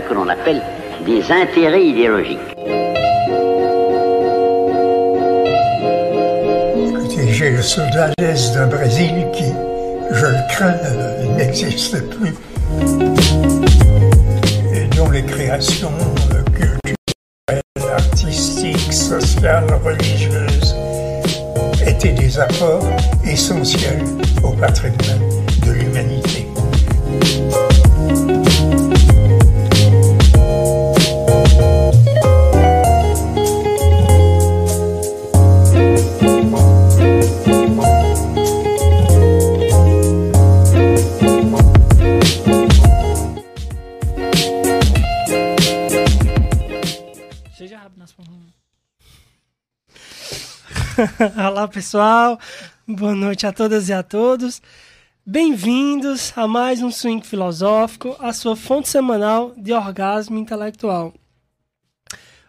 [0.00, 0.62] que l'on appelle
[1.06, 2.38] des intérêts idéologiques.
[7.38, 9.52] J'ai le soldat d'un Brésil qui,
[10.10, 10.74] je le crains,
[11.36, 12.34] n'existe plus.
[14.74, 15.92] Et dont les créations
[16.52, 17.62] culturelles,
[17.92, 20.74] artistiques, sociales, religieuses
[21.86, 22.90] étaient des apports
[23.24, 24.02] essentiels
[24.42, 25.28] au patrimoine
[25.64, 26.17] de l'humanité.
[51.48, 52.40] Olá pessoal,
[52.84, 54.60] boa noite a todas e a todos.
[55.24, 61.14] Bem-vindos a mais um Swing Filosófico, a sua fonte semanal de orgasmo intelectual.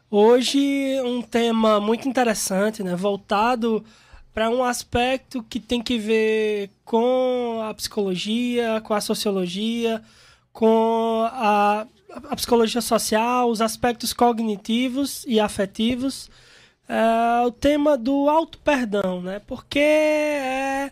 [0.09, 3.85] Hoje um tema muito interessante, né, voltado
[4.33, 10.01] para um aspecto que tem que ver com a psicologia, com a sociologia,
[10.51, 11.85] com a,
[12.31, 16.31] a psicologia social, os aspectos cognitivos e afetivos
[16.89, 19.39] é, o tema do auto-perdão, né?
[19.45, 20.91] Porque é,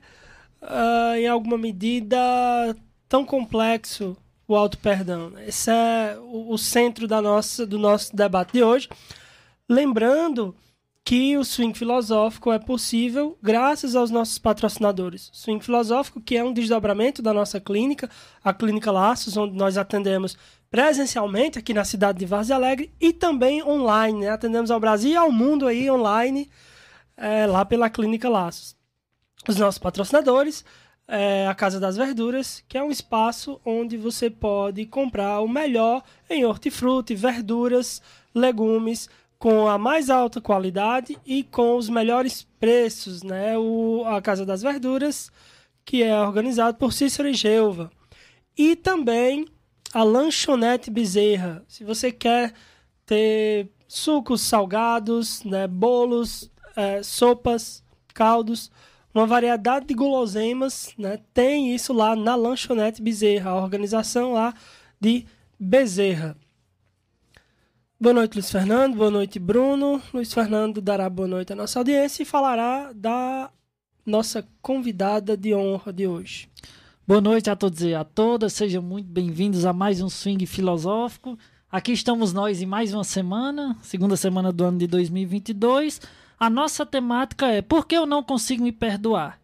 [0.62, 2.18] é, em alguma medida,
[3.10, 4.16] tão complexo
[4.48, 5.32] o auto-perdão.
[5.32, 5.48] Né?
[5.48, 8.88] Esse é o, o, centro da nossa, do nosso debate de hoje.
[9.68, 10.56] Lembrando
[11.04, 15.30] que o swing filosófico é possível graças aos nossos patrocinadores.
[15.34, 18.10] Swing filosófico, que é um desdobramento da nossa clínica,
[18.44, 20.38] a Clínica Laços, onde nós atendemos
[20.70, 24.22] presencialmente aqui na cidade de Vargas Alegre e também online.
[24.22, 24.30] Né?
[24.30, 26.50] Atendemos ao Brasil e ao mundo aí online,
[27.16, 28.76] é, lá pela Clínica Laços.
[29.48, 30.66] Os nossos patrocinadores,
[31.08, 36.04] é, a Casa das Verduras, que é um espaço onde você pode comprar o melhor
[36.30, 38.02] em hortifruti, verduras,
[38.36, 43.24] legumes, com a mais alta qualidade e com os melhores preços.
[43.24, 43.58] Né?
[43.58, 45.32] O, a Casa das Verduras,
[45.86, 47.90] que é organizado por Cícero e Gelva.
[48.58, 49.46] E também
[49.94, 51.64] a lanchonete Bezerra.
[51.68, 52.54] Se você quer
[53.06, 57.84] ter sucos salgados, né, bolos, é, sopas,
[58.14, 58.70] caldos,
[59.14, 64.54] uma variedade de guloseimas, né, tem isso lá na lanchonete Bezerra, a organização lá
[65.00, 65.26] de
[65.60, 66.38] Bezerra.
[68.00, 68.96] Boa noite, Luiz Fernando.
[68.96, 70.00] Boa noite, Bruno.
[70.14, 73.50] Luiz Fernando dará boa noite à nossa audiência e falará da
[74.06, 76.48] nossa convidada de honra de hoje.
[77.08, 81.40] Boa noite a todos e a todas, sejam muito bem-vindos a mais um Swing Filosófico.
[81.72, 86.02] Aqui estamos nós em mais uma semana, segunda semana do ano de 2022.
[86.38, 89.40] A nossa temática é Por que eu não consigo me perdoar?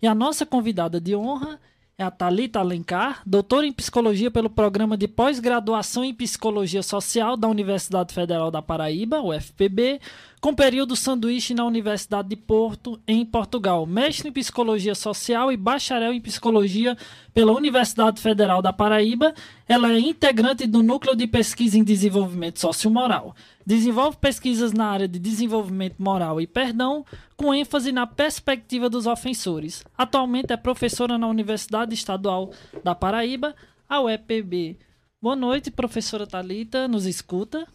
[0.00, 1.58] E a nossa convidada de honra
[1.98, 7.48] é a Talita Alencar, doutora em psicologia pelo programa de pós-graduação em psicologia social da
[7.48, 10.00] Universidade Federal da Paraíba, UFPB,
[10.40, 13.84] com período sanduíche na Universidade de Porto, em Portugal.
[13.84, 16.96] Mestre em Psicologia Social e bacharel em Psicologia
[17.34, 19.34] pela Universidade Federal da Paraíba.
[19.68, 23.34] Ela é integrante do Núcleo de Pesquisa em Desenvolvimento Sociomoral.
[23.68, 27.04] Desenvolve pesquisas na área de desenvolvimento moral e perdão,
[27.36, 29.84] com ênfase na perspectiva dos ofensores.
[29.94, 32.50] Atualmente é professora na Universidade Estadual
[32.82, 33.54] da Paraíba,
[33.86, 34.78] a UEPB.
[35.20, 37.68] Boa noite, professora Talita, nos escuta?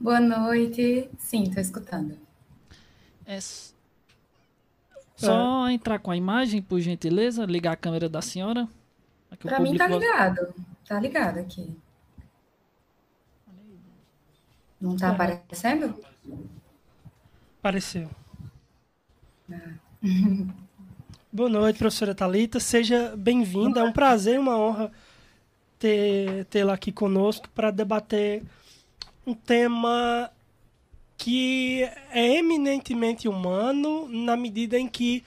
[0.00, 1.06] Boa noite.
[1.18, 2.16] Sim, estou escutando.
[3.26, 3.38] É
[5.18, 5.74] só é.
[5.74, 8.66] entrar com a imagem, por gentileza, ligar a câmera da senhora.
[9.38, 10.54] Para mim tá ligado.
[10.88, 11.76] Tá ligado aqui.
[14.80, 15.10] Não tá é.
[15.10, 15.94] aparecendo?
[17.58, 18.08] Apareceu.
[19.52, 19.74] Ah.
[21.32, 22.58] Boa noite, professora Talita.
[22.58, 23.80] Seja bem-vinda.
[23.80, 24.90] É um prazer, uma honra
[25.78, 28.42] ter tê-la aqui conosco para debater
[29.26, 30.30] um tema
[31.16, 35.22] que é eminentemente humano na medida em que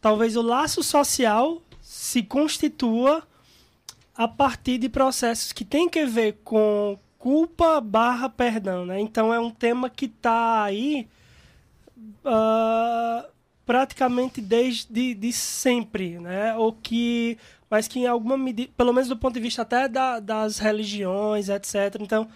[0.00, 3.26] talvez o laço social se constitua
[4.14, 9.00] a partir de processos que têm que ver com culpa barra perdão, né?
[9.00, 11.08] Então é um tema que está aí
[12.22, 13.26] uh,
[13.64, 16.54] praticamente desde de sempre, né?
[16.54, 17.38] Ou que,
[17.70, 21.48] mas que em alguma medida, pelo menos do ponto de vista até da, das religiões,
[21.48, 21.96] etc.
[21.98, 22.28] Então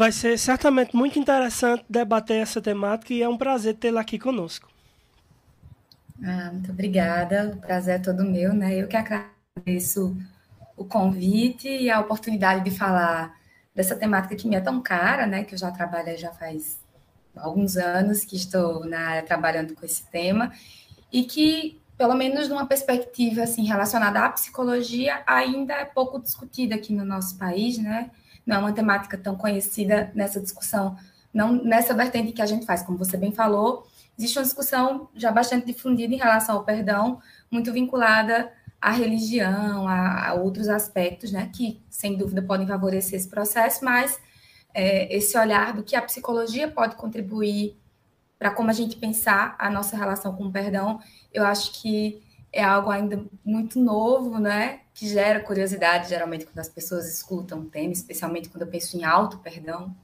[0.00, 4.66] Vai ser certamente muito interessante debater essa temática e é um prazer tê-la aqui conosco.
[6.24, 8.74] Ah, muito obrigada, o prazer é todo meu, né?
[8.74, 10.16] Eu que agradeço
[10.74, 13.38] o convite e a oportunidade de falar
[13.80, 15.42] dessa temática que me é tão cara, né?
[15.42, 16.78] Que eu já trabalho já faz
[17.34, 20.52] alguns anos que estou na área trabalhando com esse tema
[21.10, 26.92] e que pelo menos numa perspectiva assim relacionada à psicologia, ainda é pouco discutida aqui
[26.92, 28.10] no nosso país, né?
[28.46, 30.96] Não é uma temática tão conhecida nessa discussão,
[31.32, 33.86] não nessa vertente que a gente faz, como você bem falou,
[34.18, 40.28] existe uma discussão já bastante difundida em relação ao perdão, muito vinculada à religião, a,
[40.28, 44.18] a outros aspectos, né, que sem dúvida podem favorecer esse processo, mas
[44.72, 47.76] é, esse olhar do que a psicologia pode contribuir
[48.38, 50.98] para como a gente pensar a nossa relação com o perdão,
[51.32, 52.22] eu acho que
[52.52, 54.80] é algo ainda muito novo, né?
[54.94, 59.04] Que gera curiosidade, geralmente, quando as pessoas escutam o tema, especialmente quando eu penso em
[59.04, 59.94] auto-perdão,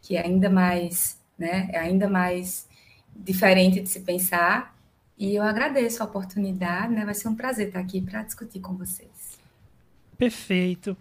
[0.00, 1.68] que é ainda mais, né?
[1.72, 2.68] É ainda mais
[3.16, 4.76] diferente de se pensar.
[5.18, 7.04] E eu agradeço a oportunidade, né?
[7.04, 9.38] Vai ser um prazer estar aqui para discutir com vocês.
[10.16, 10.96] Perfeito.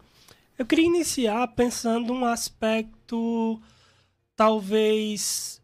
[0.58, 3.62] Eu queria iniciar pensando um aspecto
[4.36, 5.62] talvez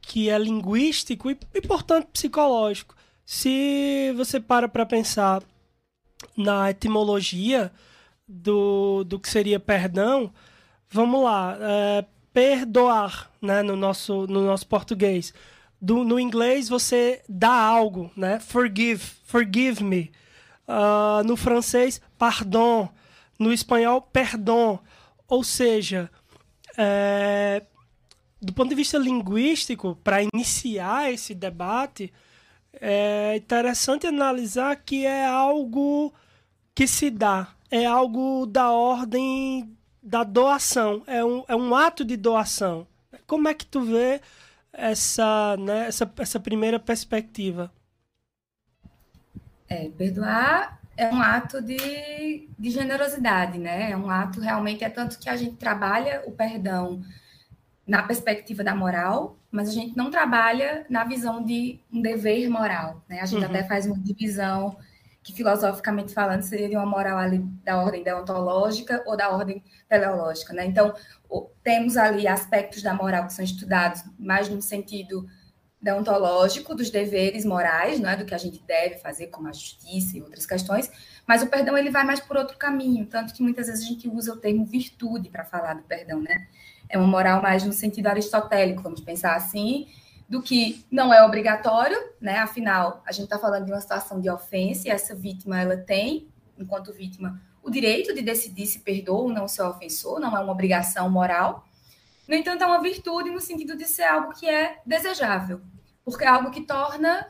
[0.00, 2.94] que é linguístico e, e portanto psicológico.
[3.24, 5.42] Se você para para pensar
[6.36, 7.72] na etimologia
[8.26, 10.32] do, do que seria perdão,
[10.88, 15.34] vamos lá, é, perdoar, né, no nosso, no nosso português.
[15.80, 18.38] Do, no inglês você dá algo, né?
[18.38, 20.12] Forgive, forgive me.
[20.68, 22.88] Uh, no francês, pardon.
[23.38, 24.78] No espanhol, perdão.
[25.26, 26.10] Ou seja,
[26.76, 27.62] é,
[28.40, 32.12] do ponto de vista linguístico, para iniciar esse debate,
[32.80, 36.12] é interessante analisar que é algo
[36.74, 42.16] que se dá, é algo da ordem da doação, é um, é um ato de
[42.16, 42.86] doação.
[43.26, 44.20] Como é que tu vê
[44.72, 47.72] essa, né, essa, essa primeira perspectiva?
[49.68, 53.90] É, perdoar é um ato de, de generosidade, né?
[53.90, 57.02] É um ato realmente, é tanto que a gente trabalha o perdão
[57.86, 63.02] na perspectiva da moral, mas a gente não trabalha na visão de um dever moral.
[63.08, 63.20] Né?
[63.20, 63.50] A gente uhum.
[63.50, 64.76] até faz uma divisão
[65.22, 70.52] que, filosoficamente falando, seria de uma moral ali da ordem deontológica ou da ordem teleológica.
[70.52, 70.66] Né?
[70.66, 70.94] Então,
[71.62, 75.26] temos ali aspectos da moral que são estudados mais no sentido
[75.82, 80.16] deontológico dos deveres morais, não é do que a gente deve fazer, como a justiça
[80.16, 80.90] e outras questões,
[81.26, 84.06] mas o perdão ele vai mais por outro caminho, tanto que muitas vezes a gente
[84.06, 86.48] usa o termo virtude para falar do perdão, né?
[86.90, 89.86] é uma moral mais no sentido aristotélico, vamos pensar assim,
[90.30, 92.38] do que não é obrigatório, né?
[92.38, 96.28] Afinal, a gente está falando de uma situação de ofensa e essa vítima ela tem,
[96.56, 100.52] enquanto vítima, o direito de decidir se perdoa ou não seu ofensor, não é uma
[100.52, 101.66] obrigação moral.
[102.28, 105.60] No entanto, é uma virtude no sentido de ser algo que é desejável,
[106.04, 107.26] porque é algo que torna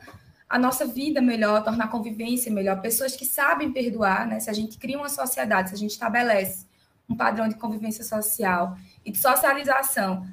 [0.47, 2.81] a nossa vida melhor, torna a convivência melhor.
[2.81, 4.39] Pessoas que sabem perdoar, né?
[4.39, 6.67] Se a gente cria uma sociedade, se a gente estabelece
[7.09, 10.27] um padrão de convivência social e de socialização,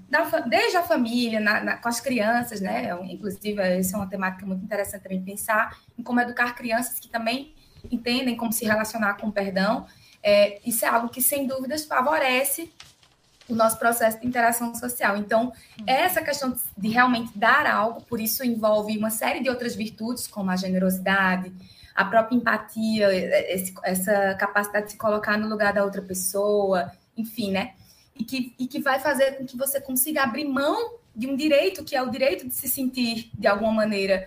[0.46, 2.90] desde a família, na, na, com as crianças, né?
[3.04, 7.54] Inclusive, essa é uma temática muito interessante também pensar em como educar crianças que também
[7.90, 9.86] entendem como se relacionar com o perdão.
[10.22, 12.70] É, isso é algo que, sem dúvidas, favorece
[13.48, 15.16] o nosso processo de interação social.
[15.16, 15.50] Então,
[15.86, 20.50] essa questão de realmente dar algo, por isso envolve uma série de outras virtudes, como
[20.50, 21.50] a generosidade,
[21.94, 23.08] a própria empatia,
[23.50, 27.72] esse, essa capacidade de se colocar no lugar da outra pessoa, enfim, né?
[28.18, 31.84] E que, e que vai fazer com que você consiga abrir mão de um direito,
[31.84, 34.26] que é o direito de se sentir, de alguma maneira,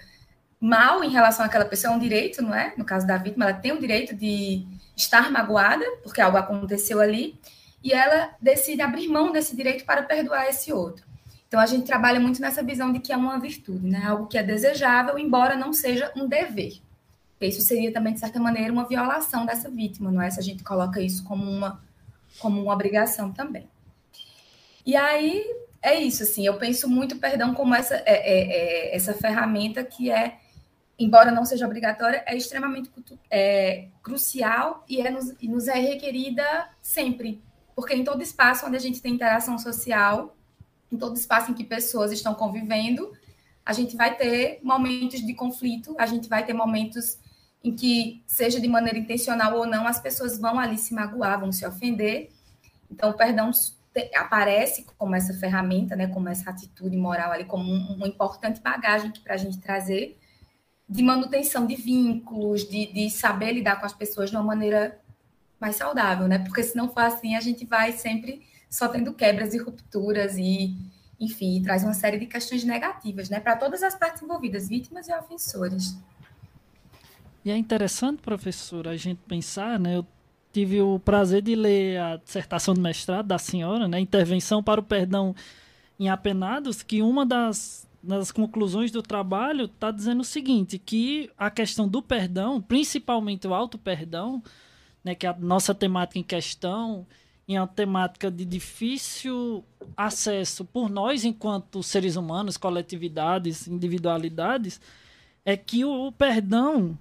[0.60, 2.74] mal em relação àquela pessoa, é um direito, não é?
[2.78, 4.66] No caso da vítima, ela tem o direito de
[4.96, 7.40] estar magoada, porque algo aconteceu ali,
[7.84, 11.06] e ela decide abrir mão desse direito para perdoar esse outro.
[11.48, 14.04] Então, a gente trabalha muito nessa visão de que é uma virtude, né?
[14.06, 16.80] Algo que é desejável, embora não seja um dever.
[17.42, 20.30] Isso seria também, de certa maneira, uma violação dessa vítima, não é?
[20.30, 21.82] Se a gente coloca isso como uma,
[22.40, 23.68] como uma obrigação também.
[24.86, 25.44] E aí
[25.82, 30.12] é isso, assim, eu penso muito perdão como essa, é, é, é, essa ferramenta que
[30.12, 30.38] é,
[30.98, 32.92] embora não seja obrigatória, é extremamente
[33.30, 37.42] é, crucial e, é nos, e nos é requerida sempre.
[37.76, 40.36] Porque em todo espaço onde a gente tem interação social,
[40.92, 43.12] em todo espaço em que pessoas estão convivendo,
[43.66, 47.18] a gente vai ter momentos de conflito, a gente vai ter momentos
[47.64, 51.52] em que, seja de maneira intencional ou não, as pessoas vão ali se magoar, vão
[51.52, 52.30] se ofender.
[52.90, 53.52] Então, o perdão
[54.16, 59.12] aparece como essa ferramenta, né, como essa atitude moral ali, como um, uma importante bagagem
[59.24, 60.18] para a gente trazer
[60.88, 65.00] de manutenção de vínculos, de, de saber lidar com as pessoas de uma maneira
[65.60, 66.40] mais saudável, né?
[66.40, 70.76] Porque se não for assim, a gente vai sempre só tendo quebras e rupturas e,
[71.20, 73.40] enfim, traz uma série de questões negativas, né?
[73.40, 75.98] Para todas as partes envolvidas, vítimas e ofensores.
[77.46, 79.96] E é interessante, professora, a gente pensar, né?
[79.96, 80.06] Eu
[80.52, 84.84] tive o prazer de ler a dissertação de mestrado da senhora, né, Intervenção para o
[84.84, 85.36] Perdão
[86.00, 91.52] em Apenados, que uma das nas conclusões do trabalho, está dizendo o seguinte, que a
[91.52, 94.42] questão do perdão, principalmente o auto-perdão,
[95.04, 97.06] né, que é a nossa temática em questão,
[97.48, 99.64] é uma temática de difícil
[99.96, 104.80] acesso por nós, enquanto seres humanos, coletividades, individualidades,
[105.44, 106.98] é que o perdão,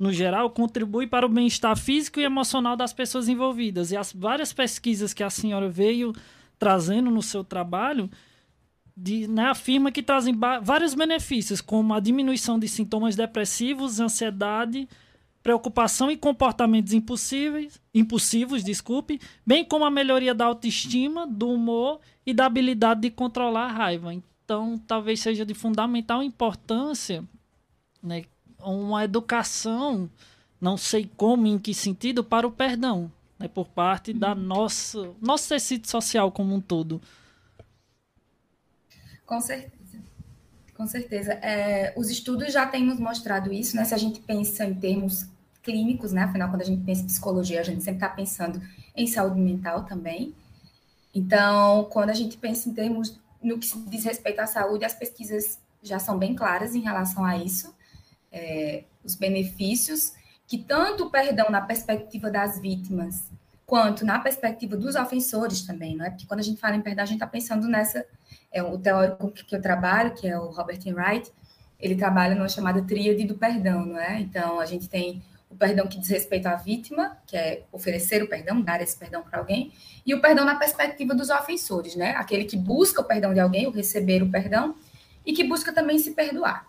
[0.00, 3.92] no geral, contribui para o bem-estar físico e emocional das pessoas envolvidas.
[3.92, 6.14] E as várias pesquisas que a senhora veio
[6.58, 8.10] trazendo no seu trabalho
[8.96, 14.88] de, né, afirma que trazem vários benefícios, como a diminuição de sintomas depressivos, ansiedade,
[15.42, 22.32] preocupação e comportamentos impossíveis, impulsivos, desculpe, bem como a melhoria da autoestima, do humor e
[22.32, 24.14] da habilidade de controlar a raiva.
[24.14, 27.22] Então, talvez seja de fundamental importância
[28.02, 28.24] né,
[28.62, 30.08] uma educação,
[30.60, 34.40] não sei como, em que sentido, para o perdão, né, por parte da uhum.
[34.40, 37.00] nossa nosso tecido social como um todo.
[39.26, 39.98] Com certeza.
[40.76, 41.32] Com certeza.
[41.34, 43.84] É, os estudos já têm nos mostrado isso, né?
[43.84, 45.26] Se a gente pensa em termos
[45.62, 46.22] clínicos, né?
[46.22, 48.60] Afinal, quando a gente pensa em psicologia, a gente sempre está pensando
[48.96, 50.34] em saúde mental também.
[51.14, 55.58] Então, quando a gente pensa em termos no que diz respeito à saúde, as pesquisas
[55.82, 57.74] já são bem claras em relação a isso.
[58.32, 60.12] É, os benefícios
[60.46, 63.24] que tanto o perdão na perspectiva das vítimas
[63.66, 66.10] quanto na perspectiva dos ofensores também, não é?
[66.10, 68.04] Porque quando a gente fala em perdão, a gente está pensando nessa
[68.52, 71.30] é o teórico que eu trabalho, que é o Robert Wright,
[71.78, 74.20] ele trabalha numa chamada tríade do perdão, não é?
[74.20, 78.28] Então, a gente tem o perdão que diz respeito à vítima, que é oferecer o
[78.28, 79.72] perdão, dar esse perdão para alguém,
[80.04, 82.10] e o perdão na perspectiva dos ofensores, né?
[82.16, 84.74] Aquele que busca o perdão de alguém, o receber o perdão,
[85.24, 86.66] e que busca também se perdoar.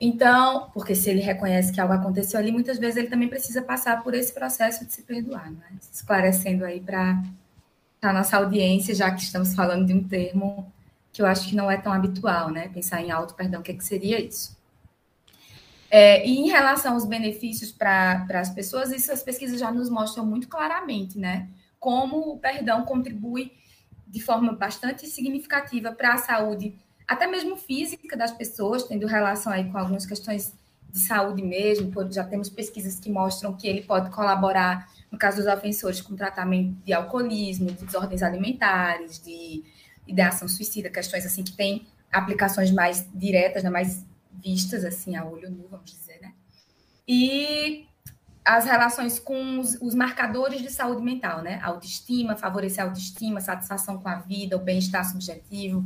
[0.00, 4.02] Então, porque se ele reconhece que algo aconteceu ali, muitas vezes ele também precisa passar
[4.02, 5.72] por esse processo de se perdoar, não é?
[5.92, 7.22] Esclarecendo aí para
[8.02, 10.70] a nossa audiência, já que estamos falando de um termo
[11.12, 12.68] que eu acho que não é tão habitual, né?
[12.68, 14.56] Pensar em auto perdão, o que, é que seria isso?
[15.88, 20.48] É, e em relação aos benefícios para as pessoas, essas pesquisas já nos mostram muito
[20.48, 21.48] claramente, né?
[21.78, 23.52] Como o perdão contribui
[24.08, 29.70] de forma bastante significativa para a saúde, até mesmo física das pessoas, tendo relação aí
[29.70, 30.54] com algumas questões
[30.90, 31.92] de saúde mesmo.
[32.10, 36.74] Já temos pesquisas que mostram que ele pode colaborar, no caso dos ofensores, com tratamento
[36.84, 39.64] de alcoolismo, de desordens alimentares, de
[40.06, 45.50] ideação suicida, questões assim que têm aplicações mais diretas, né, mais vistas assim a olho
[45.50, 46.32] nu, vamos dizer, né?
[47.06, 47.86] E
[48.44, 51.58] as relações com os, os, marcadores de saúde mental, né?
[51.62, 55.84] Autoestima, favorecer a autoestima, satisfação com a vida, o bem-estar subjetivo.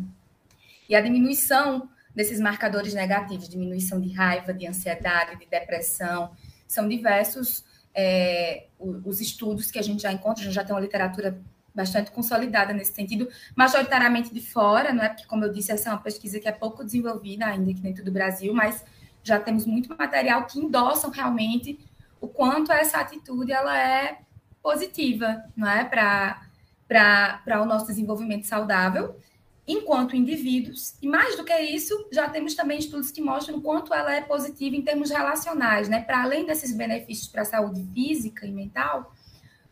[0.88, 6.32] E a diminuição desses marcadores negativos, diminuição de raiva, de ansiedade, de depressão,
[6.66, 7.64] são diversos
[7.94, 11.40] é, os estudos que a gente já encontra, já tem uma literatura
[11.74, 15.08] bastante consolidada nesse sentido, majoritariamente de fora, não é?
[15.10, 18.04] Porque, como eu disse, essa é uma pesquisa que é pouco desenvolvida ainda aqui dentro
[18.04, 18.84] do Brasil, mas
[19.22, 21.78] já temos muito material que endossam realmente
[22.20, 24.18] o quanto essa atitude ela é
[24.62, 25.84] positiva, não é?
[25.84, 29.16] Para o nosso desenvolvimento saudável
[29.68, 30.94] enquanto indivíduos.
[31.02, 34.22] E mais do que isso, já temos também estudos que mostram o quanto ela é
[34.22, 36.00] positiva em termos relacionais, né?
[36.00, 39.14] Para além desses benefícios para a saúde física e mental,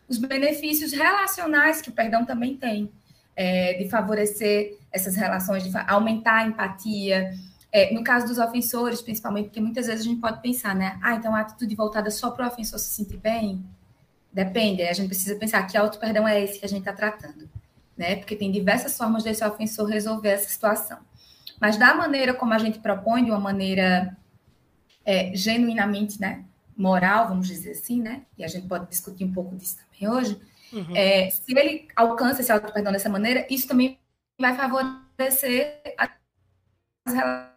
[0.06, 2.92] os benefícios relacionais que o perdão também tem,
[3.34, 7.32] é, de favorecer essas relações, de aumentar a empatia.
[7.72, 10.98] É, no caso dos ofensores, principalmente, porque muitas vezes a gente pode pensar, né?
[11.02, 13.64] Ah, então a atitude voltada só para o ofensor se sentir bem?
[14.30, 17.48] Depende, a gente precisa pensar que auto-perdão é esse que a gente está tratando,
[17.96, 18.16] né?
[18.16, 20.98] Porque tem diversas formas desse ofensor resolver essa situação.
[21.60, 24.16] Mas da maneira como a gente propõe, de uma maneira
[25.04, 26.44] é, genuinamente, né?
[26.76, 28.22] moral, vamos dizer assim, né?
[28.36, 30.38] E a gente pode discutir um pouco disso também hoje.
[30.72, 30.94] Uhum.
[30.94, 33.98] É, se ele alcança esse auto-perdão dessa maneira, isso também
[34.38, 36.10] vai favorecer as
[37.06, 37.55] relações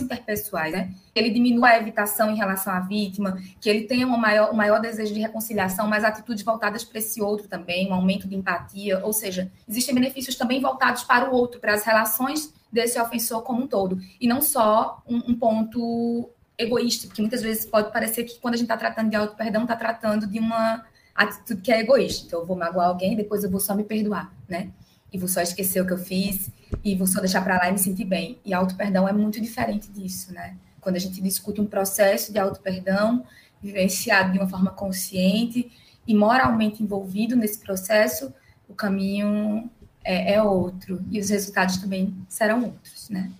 [0.00, 0.94] interpessoais, né?
[1.12, 4.56] Que ele diminua a evitação em relação à vítima, que ele tenha um maior, um
[4.56, 9.04] maior desejo de reconciliação, mas atitudes voltadas para esse outro também, um aumento de empatia,
[9.04, 13.62] ou seja, existem benefícios também voltados para o outro, para as relações desse ofensor como
[13.62, 18.38] um todo, e não só um, um ponto egoísta, porque muitas vezes pode parecer que
[18.38, 20.84] quando a gente está tratando de auto-perdão, está tratando de uma
[21.14, 22.26] atitude que é egoísta.
[22.26, 24.70] Então, eu vou magoar alguém, depois eu vou só me perdoar, né?
[25.12, 26.50] E vou só esquecer o que eu fiz,
[26.84, 28.38] e vou só deixar para lá e me sentir bem.
[28.44, 30.56] E auto-perdão é muito diferente disso, né?
[30.80, 33.24] Quando a gente discute um processo de auto-perdão,
[33.60, 35.70] vivenciado de uma forma consciente
[36.06, 38.32] e moralmente envolvido nesse processo,
[38.68, 39.70] o caminho
[40.04, 41.04] é, é outro.
[41.10, 43.30] E os resultados também serão outros, né?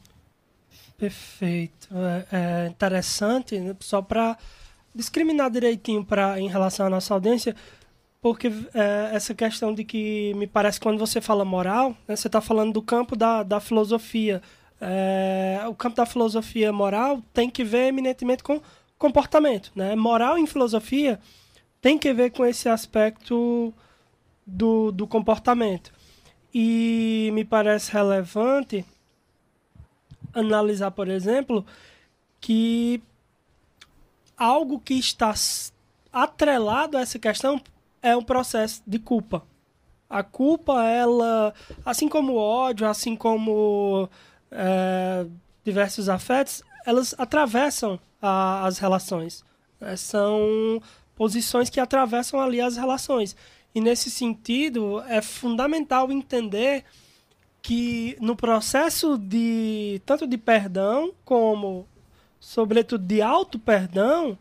[0.96, 1.88] Perfeito.
[1.92, 3.74] É, é interessante, né?
[3.80, 4.36] só para
[4.94, 7.54] discriminar direitinho pra, em relação à nossa audiência,
[8.20, 12.40] porque é, essa questão de que me parece quando você fala moral, né, você está
[12.40, 14.42] falando do campo da, da filosofia,
[14.80, 18.60] é, o campo da filosofia moral tem que ver eminentemente com
[18.98, 19.70] comportamento.
[19.74, 19.94] Né?
[19.94, 21.20] Moral em filosofia
[21.80, 23.72] tem que ver com esse aspecto
[24.46, 25.92] do, do comportamento.
[26.52, 28.84] E me parece relevante
[30.34, 31.64] analisar, por exemplo,
[32.40, 33.02] que
[34.36, 35.34] algo que está
[36.12, 37.60] atrelado a essa questão
[38.08, 39.44] é um processo de culpa.
[40.08, 41.52] A culpa, ela,
[41.84, 44.08] assim como o ódio, assim como
[44.50, 45.26] é,
[45.62, 49.44] diversos afetos, elas atravessam a, as relações.
[49.80, 50.80] É, são
[51.14, 53.36] posições que atravessam ali as relações.
[53.74, 56.84] E nesse sentido, é fundamental entender
[57.60, 61.86] que no processo de tanto de perdão como
[62.40, 64.38] sobretudo de auto perdão,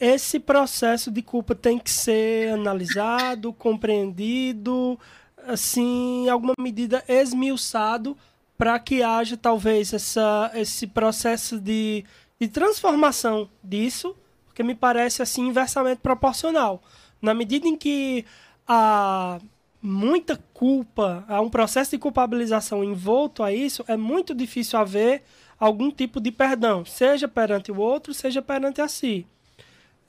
[0.00, 4.98] esse processo de culpa tem que ser analisado, compreendido,
[5.46, 8.16] assim, em alguma medida esmiuçado
[8.56, 12.04] para que haja talvez essa, esse processo de,
[12.40, 14.16] de transformação disso,
[14.46, 16.82] porque me parece assim inversamente proporcional.
[17.20, 18.24] Na medida em que
[18.66, 19.38] há
[19.82, 25.22] muita culpa, há um processo de culpabilização envolto a isso, é muito difícil haver
[25.58, 29.26] algum tipo de perdão, seja perante o outro, seja perante a si.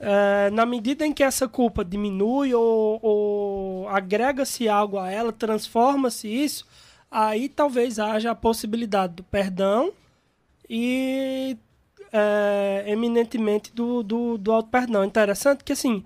[0.04, 6.26] É, na medida em que essa culpa diminui ou, ou agrega-se algo a ela, transforma-se
[6.26, 6.66] isso,
[7.08, 9.92] aí talvez haja a possibilidade do perdão
[10.68, 11.56] e
[12.12, 15.04] é, eminentemente do, do, do auto-perdão.
[15.04, 16.02] Interessante que, assim,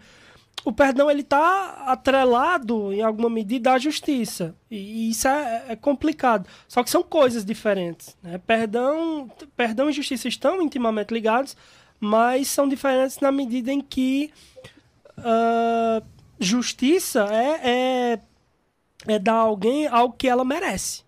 [0.63, 4.55] o perdão ele está atrelado, em alguma medida, à justiça.
[4.71, 6.47] E, isso é, é, complicado.
[6.69, 8.17] Só que são coisas diferentes.
[8.23, 8.39] Né?
[8.47, 11.57] Perdão, perdão e justiça estão intimamente ligados,
[12.01, 14.33] mas são diferentes na medida em que
[15.19, 16.05] uh,
[16.39, 17.71] justiça é,
[18.15, 18.21] é
[19.07, 21.03] é dar a alguém algo que ela merece.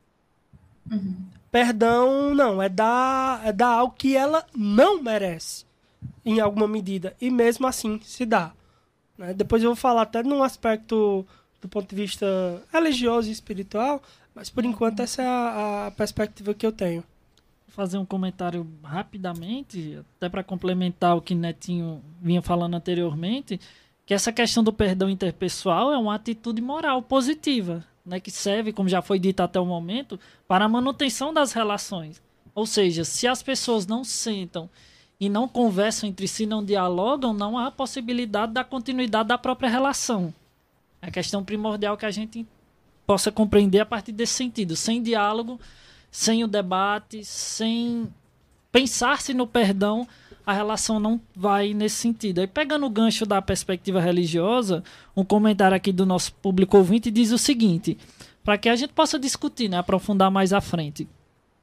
[0.91, 1.17] Uhum.
[1.51, 5.65] Perdão, não, é dar, é dar algo que ela não merece,
[6.25, 7.17] em alguma medida.
[7.21, 8.53] E mesmo assim se dá.
[9.17, 9.33] Né?
[9.35, 11.27] Depois eu vou falar até num aspecto
[11.61, 12.27] do ponto de vista
[12.73, 14.03] religioso e espiritual,
[14.35, 17.03] mas por enquanto essa é a, a perspectiva que eu tenho.
[17.79, 23.61] Fazer um comentário rapidamente, até para complementar o que Netinho vinha falando anteriormente
[24.05, 28.89] que essa questão do perdão interpessoal é uma atitude moral positiva, né, que serve, como
[28.89, 32.21] já foi dito até o momento, para a manutenção das relações.
[32.53, 34.69] Ou seja, se as pessoas não sentam
[35.21, 40.35] e não conversam entre si, não dialogam, não há possibilidade da continuidade da própria relação.
[41.01, 42.45] É a questão primordial que a gente
[43.07, 44.75] possa compreender a partir desse sentido.
[44.75, 45.61] Sem diálogo,
[46.11, 48.09] sem o debate, sem
[48.73, 50.07] pensar-se no perdão,
[50.47, 52.41] a relação não vai nesse sentido.
[52.41, 54.83] Aí, pegando o gancho da perspectiva religiosa,
[55.17, 57.99] um comentário aqui do nosso público ouvinte diz o seguinte:
[58.43, 61.07] para que a gente possa discutir, né, aprofundar mais à frente.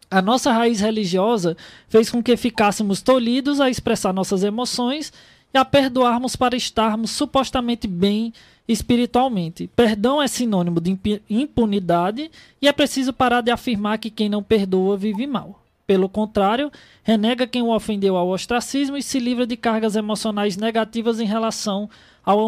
[0.09, 1.57] A nossa raiz religiosa
[1.89, 5.11] fez com que ficássemos tolhidos a expressar nossas emoções
[5.51, 8.31] e a perdoarmos para estarmos supostamente bem
[8.67, 9.67] espiritualmente.
[9.75, 10.97] Perdão é sinônimo de
[11.29, 15.61] impunidade e é preciso parar de afirmar que quem não perdoa vive mal.
[15.87, 16.71] Pelo contrário,
[17.03, 21.87] renega quem o ofendeu ao ostracismo e se livra de cargas emocionais negativas em relação
[22.25, 22.39] ao,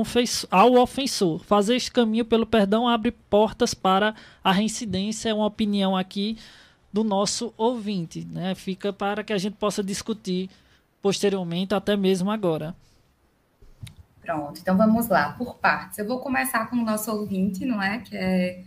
[0.82, 1.44] ofensor.
[1.44, 5.30] Fazer este caminho pelo perdão abre portas para a reincidência.
[5.30, 6.36] É uma opinião aqui
[6.92, 8.26] do nosso ouvinte.
[8.26, 8.56] Né?
[8.56, 10.50] Fica para que a gente possa discutir
[11.00, 12.76] posteriormente, até mesmo agora.
[14.28, 15.98] Pronto, então vamos lá, por partes.
[15.98, 18.00] Eu vou começar com o nosso ouvinte, não é?
[18.00, 18.62] Que, é,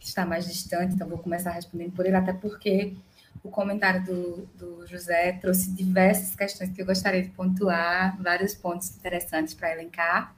[0.00, 2.96] que está mais distante, então vou começar respondendo por ele, até porque
[3.44, 8.96] o comentário do, do José trouxe diversas questões que eu gostaria de pontuar, vários pontos
[8.96, 10.34] interessantes para elencar.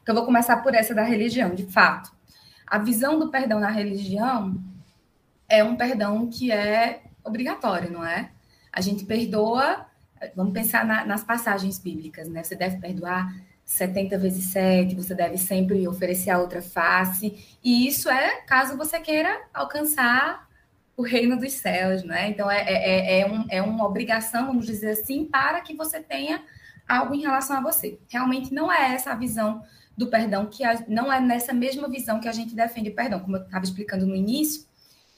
[0.00, 2.12] Então, eu vou começar por essa da religião, de fato.
[2.64, 4.56] A visão do perdão na religião
[5.48, 8.30] é um perdão que é obrigatório, não é?
[8.72, 9.84] A gente perdoa,
[10.36, 12.44] vamos pensar na, nas passagens bíblicas, né?
[12.44, 13.34] Você deve perdoar
[13.66, 19.00] 70 vezes 7, você deve sempre oferecer a outra face, e isso é caso você
[19.00, 20.48] queira alcançar
[20.96, 22.30] o reino dos céus, né?
[22.30, 26.00] Então é, é, é, é, um, é uma obrigação, vamos dizer assim, para que você
[26.00, 26.42] tenha
[26.88, 27.98] algo em relação a você.
[28.08, 29.62] Realmente não é essa a visão
[29.96, 33.18] do perdão, que a, não é nessa mesma visão que a gente defende o perdão,
[33.18, 34.64] como eu estava explicando no início,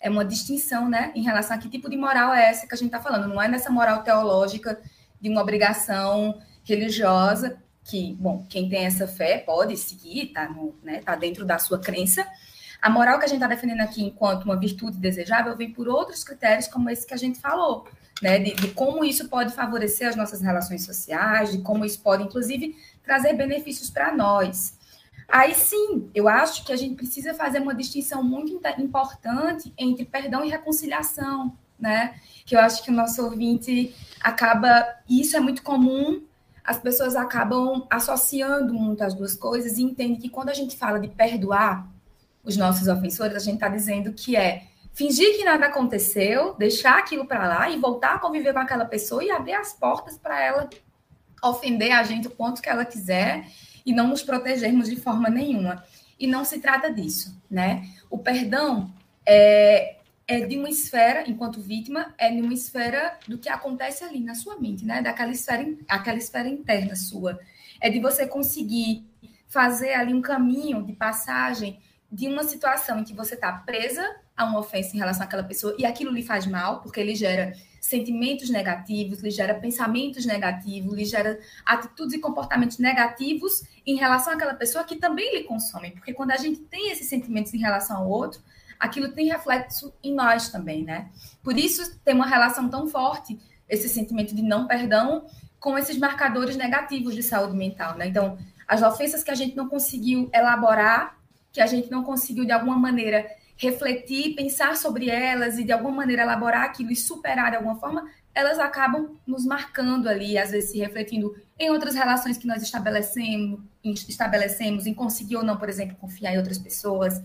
[0.00, 2.78] é uma distinção, né, em relação a que tipo de moral é essa que a
[2.78, 3.28] gente está falando.
[3.28, 4.80] Não é nessa moral teológica
[5.20, 11.16] de uma obrigação religiosa que, bom, quem tem essa fé pode seguir, tá, né, tá
[11.16, 12.26] dentro da sua crença,
[12.80, 16.22] a moral que a gente está defendendo aqui enquanto uma virtude desejável vem por outros
[16.22, 17.88] critérios, como esse que a gente falou,
[18.22, 18.38] né?
[18.38, 22.76] De, de, como isso pode favorecer as nossas relações sociais, de como isso pode, inclusive,
[23.02, 24.78] trazer benefícios para nós.
[25.26, 30.44] Aí sim, eu acho que a gente precisa fazer uma distinção muito importante entre perdão
[30.44, 32.14] e reconciliação, né?
[32.46, 36.22] Que eu acho que o nosso ouvinte acaba, isso é muito comum,
[36.68, 41.00] as pessoas acabam associando muito as duas coisas e entendem que quando a gente fala
[41.00, 41.88] de perdoar
[42.44, 47.24] os nossos ofensores, a gente está dizendo que é fingir que nada aconteceu, deixar aquilo
[47.24, 50.68] para lá e voltar a conviver com aquela pessoa e abrir as portas para ela
[51.42, 53.46] ofender a gente o quanto que ela quiser
[53.86, 55.82] e não nos protegermos de forma nenhuma.
[56.20, 57.88] E não se trata disso, né?
[58.10, 58.92] O perdão
[59.24, 59.96] é,
[60.28, 64.34] é de uma esfera, enquanto vítima, é de uma esfera do que acontece ali na
[64.34, 65.00] sua mente, né?
[65.00, 67.40] Daquela esfera, aquela esfera interna sua.
[67.80, 69.08] É de você conseguir
[69.48, 71.80] fazer ali um caminho de passagem
[72.12, 74.04] de uma situação em que você está presa
[74.36, 77.54] a uma ofensa em relação àquela pessoa e aquilo lhe faz mal, porque ele gera
[77.80, 84.54] sentimentos negativos, lhe gera pensamentos negativos, lhe gera atitudes e comportamentos negativos em relação àquela
[84.54, 88.10] pessoa que também lhe consomem, porque quando a gente tem esses sentimentos em relação ao
[88.10, 88.42] outro,
[88.78, 91.08] aquilo tem reflexo em nós também, né?
[91.42, 93.38] Por isso tem uma relação tão forte
[93.68, 95.26] esse sentimento de não perdão
[95.58, 98.06] com esses marcadores negativos de saúde mental, né?
[98.06, 101.18] Então, as ofensas que a gente não conseguiu elaborar,
[101.52, 105.90] que a gente não conseguiu de alguma maneira refletir, pensar sobre elas e de alguma
[105.90, 110.70] maneira elaborar aquilo e superar de alguma forma, elas acabam nos marcando ali, às vezes
[110.70, 115.96] se refletindo em outras relações que nós estabelecemos, estabelecemos em conseguir ou não, por exemplo,
[115.96, 117.20] confiar em outras pessoas,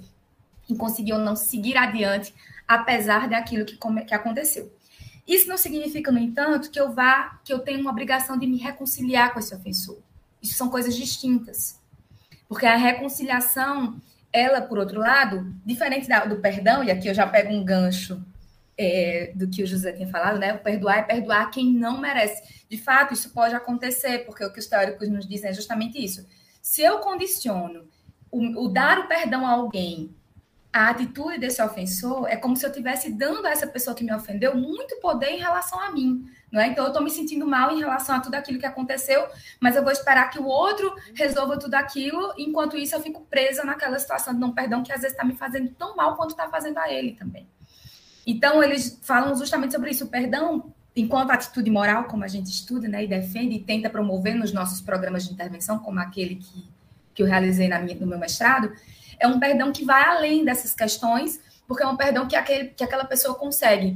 [0.70, 2.34] em conseguir ou não seguir adiante,
[2.68, 4.72] apesar daquilo que, que aconteceu.
[5.28, 8.58] Isso não significa, no entanto, que eu vá, que eu tenho uma obrigação de me
[8.58, 9.98] reconciliar com esse ofensor.
[10.42, 11.80] Isso são coisas distintas.
[12.48, 14.02] Porque a reconciliação
[14.34, 18.22] ela, por outro lado, diferente da, do perdão, e aqui eu já pego um gancho
[18.76, 20.54] é, do que o José tinha falado, né?
[20.56, 22.66] O perdoar é perdoar quem não merece.
[22.68, 26.26] De fato, isso pode acontecer, porque o que os teóricos nos dizem é justamente isso.
[26.60, 27.86] Se eu condiciono
[28.32, 30.10] o, o dar o perdão a alguém
[30.74, 34.12] a atitude desse ofensor, é como se eu estivesse dando a essa pessoa que me
[34.12, 36.26] ofendeu muito poder em relação a mim.
[36.52, 36.68] Não é?
[36.68, 39.26] Então, eu estou me sentindo mal em relação a tudo aquilo que aconteceu,
[39.60, 43.64] mas eu vou esperar que o outro resolva tudo aquilo, enquanto isso eu fico presa
[43.64, 46.50] naquela situação de não perdão que às vezes está me fazendo tão mal quanto está
[46.50, 47.48] fazendo a ele também.
[48.26, 50.06] Então, eles falam justamente sobre isso.
[50.06, 54.34] O perdão, enquanto atitude moral, como a gente estuda né, e defende e tenta promover
[54.34, 56.68] nos nossos programas de intervenção, como aquele que,
[57.14, 58.72] que eu realizei minha, no meu mestrado,
[59.20, 62.84] é um perdão que vai além dessas questões, porque é um perdão que, aquele, que
[62.84, 63.96] aquela pessoa consegue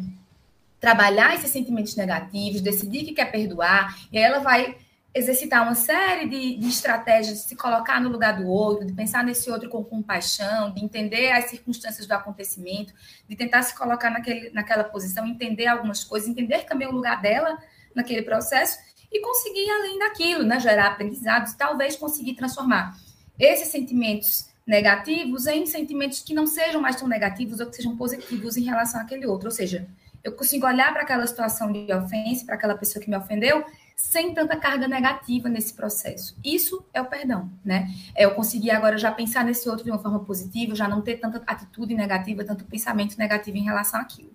[0.80, 4.78] trabalhar esses sentimentos negativos, decidir que quer perdoar, e aí ela vai
[5.18, 9.24] exercitar uma série de, de, estratégias de se colocar no lugar do outro, de pensar
[9.24, 12.94] nesse outro com compaixão, de entender as circunstâncias do acontecimento,
[13.28, 17.58] de tentar se colocar naquele, naquela posição, entender algumas coisas, entender também o lugar dela
[17.96, 18.78] naquele processo
[19.12, 22.96] e conseguir além daquilo, né, gerar aprendizados, talvez conseguir transformar
[23.40, 28.58] esses sentimentos negativos em sentimentos que não sejam mais tão negativos ou que sejam positivos
[28.58, 29.88] em relação àquele outro, ou seja,
[30.22, 33.64] eu consigo olhar para aquela situação de ofensa, para aquela pessoa que me ofendeu,
[33.96, 36.38] sem tanta carga negativa nesse processo.
[36.44, 37.90] Isso é o perdão, né?
[38.14, 41.16] É eu conseguir agora já pensar nesse outro de uma forma positiva, já não ter
[41.18, 44.32] tanta atitude negativa, tanto pensamento negativo em relação àquilo.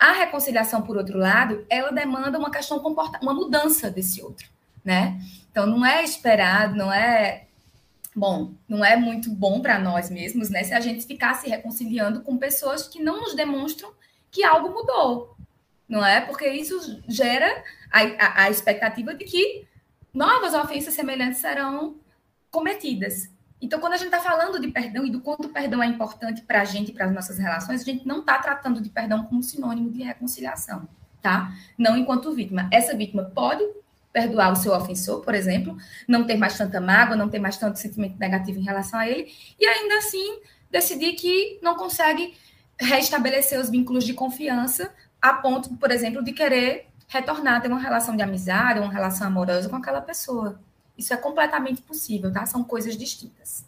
[0.00, 4.48] A reconciliação, por outro lado, ela demanda uma questão uma mudança desse outro,
[4.84, 5.20] né?
[5.50, 7.44] Então não é esperado, não é
[8.14, 10.62] bom, não é muito bom para nós mesmos, né?
[10.62, 13.92] Se a gente ficar se reconciliando com pessoas que não nos demonstram
[14.30, 15.36] que algo mudou,
[15.88, 16.20] não é?
[16.20, 19.66] Porque isso gera a, a, a expectativa de que
[20.12, 21.96] novas ofensas semelhantes serão
[22.50, 23.30] cometidas.
[23.60, 26.42] Então, quando a gente está falando de perdão e do quanto o perdão é importante
[26.42, 29.42] para a gente para as nossas relações, a gente não está tratando de perdão como
[29.42, 30.88] sinônimo de reconciliação,
[31.20, 31.52] tá?
[31.78, 32.68] Não enquanto vítima.
[32.72, 33.62] Essa vítima pode
[34.12, 37.78] perdoar o seu ofensor, por exemplo, não ter mais tanta mágoa, não ter mais tanto
[37.78, 42.34] sentimento negativo em relação a ele, e ainda assim decidir que não consegue
[42.78, 48.16] restabelecer os vínculos de confiança a ponto, por exemplo, de querer retornar ter uma relação
[48.16, 50.58] de amizade, uma relação amorosa com aquela pessoa.
[50.96, 52.46] Isso é completamente possível, tá?
[52.46, 53.64] São coisas distintas.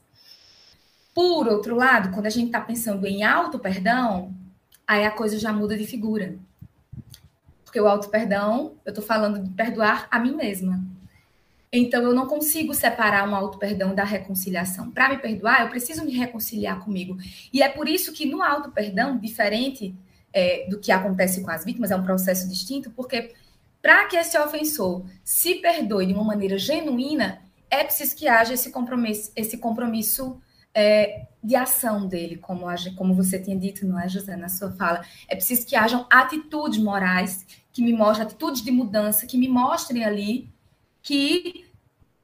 [1.15, 4.35] Por outro lado, quando a gente está pensando em auto-perdão,
[4.87, 6.37] aí a coisa já muda de figura.
[7.75, 10.81] Porque o auto-perdão, eu estou falando de perdoar a mim mesma.
[11.73, 14.93] Então, eu não consigo separar um auto-perdão da reconciliação.
[14.93, 17.17] Para me perdoar, eu preciso me reconciliar comigo.
[17.53, 19.93] E é por isso que no auto-perdão, diferente
[20.33, 23.35] é, do que acontece com as vítimas, é um processo distinto, porque
[23.83, 28.71] para que esse ofensor se perdoe de uma maneira genuína, é preciso que haja esse
[28.71, 30.41] compromisso, esse compromisso
[30.75, 35.05] é, de ação dele, como, como você tinha dito, não é, José, na sua fala.
[35.29, 40.05] É preciso que hajam atitudes morais que me mostrem, atitudes de mudança, que me mostrem
[40.05, 40.49] ali
[41.03, 41.67] que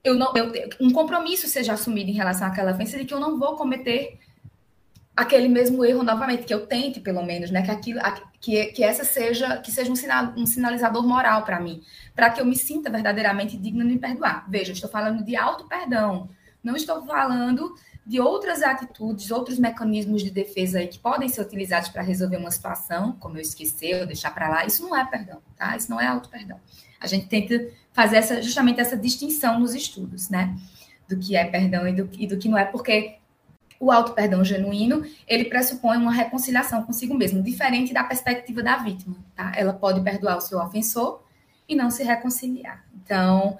[0.02, 3.36] eu não eu, um compromisso seja assumido em relação àquela ofensa de que eu não
[3.38, 4.18] vou cometer
[5.14, 7.62] aquele mesmo erro novamente, que eu tente, pelo menos, né?
[7.62, 8.00] Que aquilo,
[8.40, 11.82] que, que essa seja, que seja um, sinal, um sinalizador moral para mim,
[12.14, 14.48] para que eu me sinta verdadeiramente digna de me perdoar.
[14.48, 16.30] Veja, estou falando de auto-perdão,
[16.62, 17.74] não estou falando
[18.06, 22.50] de outras atitudes, outros mecanismos de defesa aí que podem ser utilizados para resolver uma
[22.50, 24.66] situação, como eu esquecer ou deixar para lá.
[24.66, 25.76] Isso não é perdão, tá?
[25.76, 26.58] Isso não é auto-perdão.
[27.00, 30.56] A gente tenta fazer essa, justamente essa distinção nos estudos, né?
[31.08, 33.16] Do que é perdão e do, e do que não é, porque
[33.78, 39.52] o auto-perdão genuíno, ele pressupõe uma reconciliação consigo mesmo, diferente da perspectiva da vítima, tá?
[39.56, 41.22] Ela pode perdoar o seu ofensor
[41.66, 42.84] e não se reconciliar.
[43.02, 43.56] Então,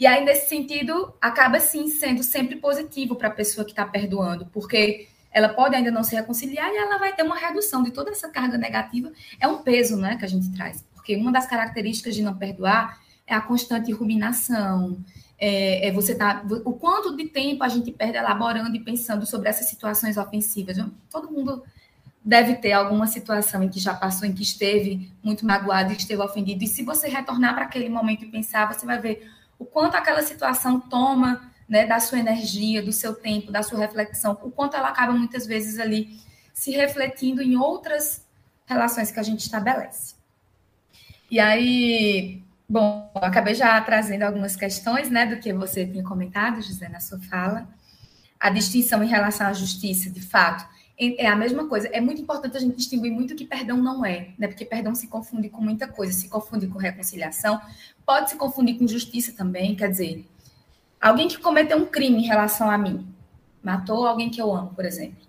[0.00, 4.46] e aí, nesse sentido, acaba sim sendo sempre positivo para a pessoa que está perdoando,
[4.46, 8.10] porque ela pode ainda não se reconciliar e ela vai ter uma redução de toda
[8.10, 9.12] essa carga negativa.
[9.38, 12.98] É um peso né, que a gente traz, porque uma das características de não perdoar
[13.26, 15.04] é a constante ruminação,
[15.38, 19.50] é, é, você tá o quanto de tempo a gente perde elaborando e pensando sobre
[19.50, 20.78] essas situações ofensivas.
[21.10, 21.62] Todo mundo
[22.24, 26.64] deve ter alguma situação em que já passou, em que esteve muito magoado, esteve ofendido.
[26.64, 29.30] E se você retornar para aquele momento e pensar, você vai ver
[29.60, 34.36] o quanto aquela situação toma né, da sua energia, do seu tempo, da sua reflexão,
[34.42, 36.18] o quanto ela acaba muitas vezes ali
[36.52, 38.26] se refletindo em outras
[38.66, 40.16] relações que a gente estabelece.
[41.30, 46.88] E aí, Bom, acabei já trazendo algumas questões, né, do que você tinha comentado, José,
[46.88, 47.68] na sua fala.
[48.38, 50.64] A distinção em relação à justiça, de fato,
[50.96, 51.88] é a mesma coisa.
[51.88, 54.46] É muito importante a gente distinguir muito o que perdão não é, né?
[54.46, 57.60] Porque perdão se confunde com muita coisa, se confunde com reconciliação,
[58.10, 60.28] pode se confundir com justiça também, quer dizer,
[61.00, 63.06] alguém que cometeu um crime em relação a mim,
[63.62, 65.24] matou alguém que eu amo, por exemplo.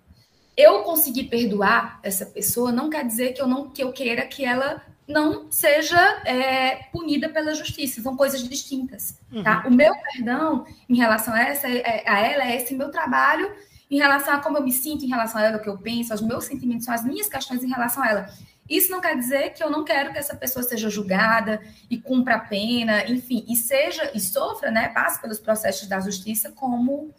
[0.58, 4.44] Eu conseguir perdoar essa pessoa não quer dizer que eu não que eu queira que
[4.44, 8.02] ela não seja é, punida pela justiça.
[8.02, 9.16] São coisas distintas.
[9.32, 9.44] Uhum.
[9.44, 9.64] Tá?
[9.68, 13.52] O meu perdão em relação a, essa, é, a ela é esse meu trabalho
[13.92, 16.16] em relação a como eu me sinto em relação a ela, o que eu penso,
[16.16, 18.30] os meus sentimentos, são as minhas questões em relação a ela.
[18.70, 22.36] Isso não quer dizer que eu não quero que essa pessoa seja julgada e cumpra
[22.36, 27.14] a pena, enfim, e seja e sofra, né, passe pelos processos da justiça como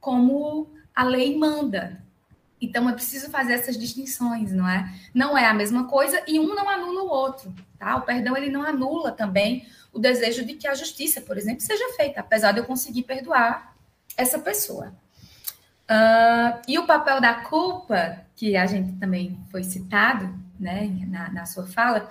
[0.00, 2.04] como a lei manda,
[2.64, 4.90] então, é preciso fazer essas distinções, não é?
[5.12, 7.96] Não é a mesma coisa e um não anula o outro, tá?
[7.96, 11.84] O perdão, ele não anula também o desejo de que a justiça, por exemplo, seja
[11.94, 13.76] feita, apesar de eu conseguir perdoar
[14.16, 14.94] essa pessoa.
[15.84, 21.46] Uh, e o papel da culpa, que a gente também foi citado, né, na, na
[21.46, 22.10] sua fala,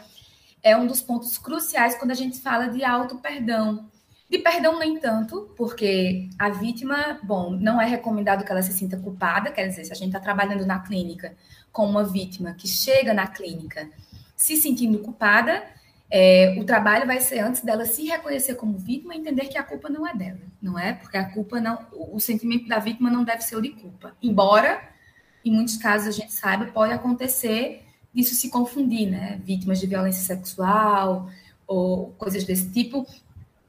[0.61, 3.89] é um dos pontos cruciais quando a gente fala de auto-perdão.
[4.29, 8.97] De perdão, nem tanto, porque a vítima, bom, não é recomendado que ela se sinta
[8.97, 11.35] culpada, quer dizer, se a gente está trabalhando na clínica
[11.71, 13.89] com uma vítima que chega na clínica
[14.35, 15.63] se sentindo culpada,
[16.09, 19.63] é, o trabalho vai ser antes dela se reconhecer como vítima e entender que a
[19.63, 20.93] culpa não é dela, não é?
[20.93, 24.15] Porque a culpa não, o sentimento da vítima não deve ser o de culpa.
[24.21, 24.81] Embora,
[25.43, 29.41] em muitos casos, a gente saiba, pode acontecer disso se confundir, né?
[29.43, 31.29] Vítimas de violência sexual
[31.67, 33.07] ou coisas desse tipo,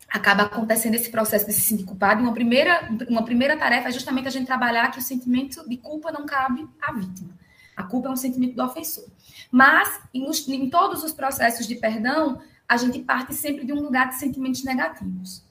[0.08, 2.20] acaba acontecendo esse processo de se sentir culpado.
[2.20, 5.76] E uma primeira, uma primeira tarefa é justamente a gente trabalhar que o sentimento de
[5.76, 7.30] culpa não cabe à vítima.
[7.76, 9.06] A culpa é um sentimento do ofensor.
[9.50, 14.08] Mas, em, em todos os processos de perdão, a gente parte sempre de um lugar
[14.08, 15.42] de sentimentos negativos.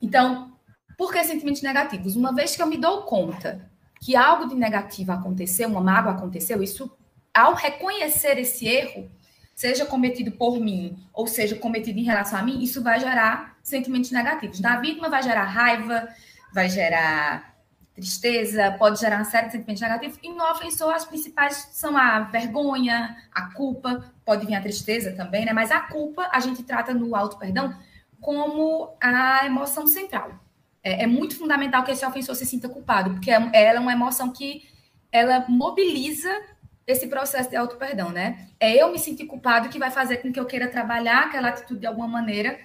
[0.00, 0.52] Então,
[0.96, 2.16] por que sentimentos negativos?
[2.16, 6.62] Uma vez que eu me dou conta que algo de negativo aconteceu, uma mágoa aconteceu,
[6.62, 6.90] isso,
[7.36, 9.10] ao reconhecer esse erro,
[9.54, 14.10] seja cometido por mim ou seja cometido em relação a mim, isso vai gerar sentimentos
[14.10, 14.58] negativos.
[14.58, 16.08] Na vítima vai gerar raiva,
[16.52, 17.54] vai gerar
[17.94, 20.18] tristeza, pode gerar uma série de sentimentos negativos.
[20.22, 25.44] E no ofensor, as principais são a vergonha, a culpa, pode vir a tristeza também,
[25.44, 25.52] né?
[25.52, 27.74] Mas a culpa a gente trata no auto-perdão
[28.20, 30.32] como a emoção central.
[30.82, 34.30] É, é, muito fundamental que esse ofensor se sinta culpado, porque ela é uma emoção
[34.30, 34.62] que
[35.10, 36.30] ela mobiliza
[36.86, 38.48] esse processo de auto-perdão, né?
[38.60, 41.80] É eu me sentir culpado que vai fazer com que eu queira trabalhar aquela atitude
[41.80, 42.58] de alguma maneira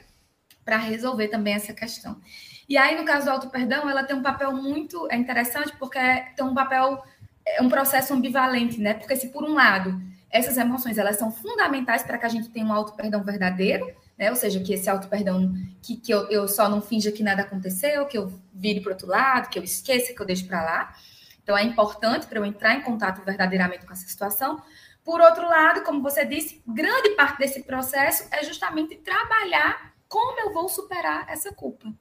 [0.64, 2.22] para resolver também essa questão.
[2.70, 6.00] E aí, no caso do auto-perdão, ela tem um papel muito é interessante porque
[6.36, 7.04] tem um papel,
[7.46, 8.94] é um processo ambivalente, né?
[8.94, 10.00] Porque se por um lado
[10.32, 14.30] essas emoções elas são fundamentais para que a gente tenha um auto-perdão verdadeiro, né?
[14.30, 18.06] Ou seja, que esse auto-perdão, que, que eu, eu só não finja que nada aconteceu,
[18.06, 20.96] que eu vire para outro lado, que eu esqueça, que eu deixe para lá.
[21.44, 24.62] Então, é importante para eu entrar em contato verdadeiramente com essa situação.
[25.04, 30.54] Por outro lado, como você disse, grande parte desse processo é justamente trabalhar como eu
[30.54, 31.92] vou superar essa culpa.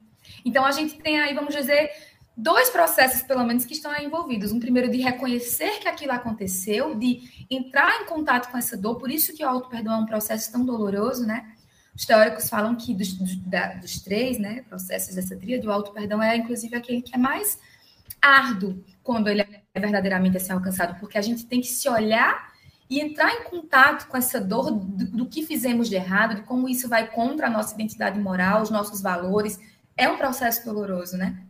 [0.44, 1.90] Então, a gente tem aí, vamos dizer,
[2.36, 4.52] dois processos, pelo menos, que estão aí envolvidos.
[4.52, 9.10] Um primeiro de reconhecer que aquilo aconteceu, de entrar em contato com essa dor, por
[9.10, 11.54] isso que o auto-perdão é um processo tão doloroso, né?
[11.94, 16.22] Os teóricos falam que dos, dos, da, dos três né, processos dessa tríade, o auto-perdão
[16.22, 17.58] é, inclusive, aquele que é mais
[18.20, 22.50] árduo quando ele é verdadeiramente assim alcançado, porque a gente tem que se olhar
[22.88, 26.68] e entrar em contato com essa dor do, do, que fizemos de errado, de como
[26.68, 29.60] isso vai contra a nossa identidade moral, os nossos valores.
[29.96, 31.40] É um processo doloroso, né?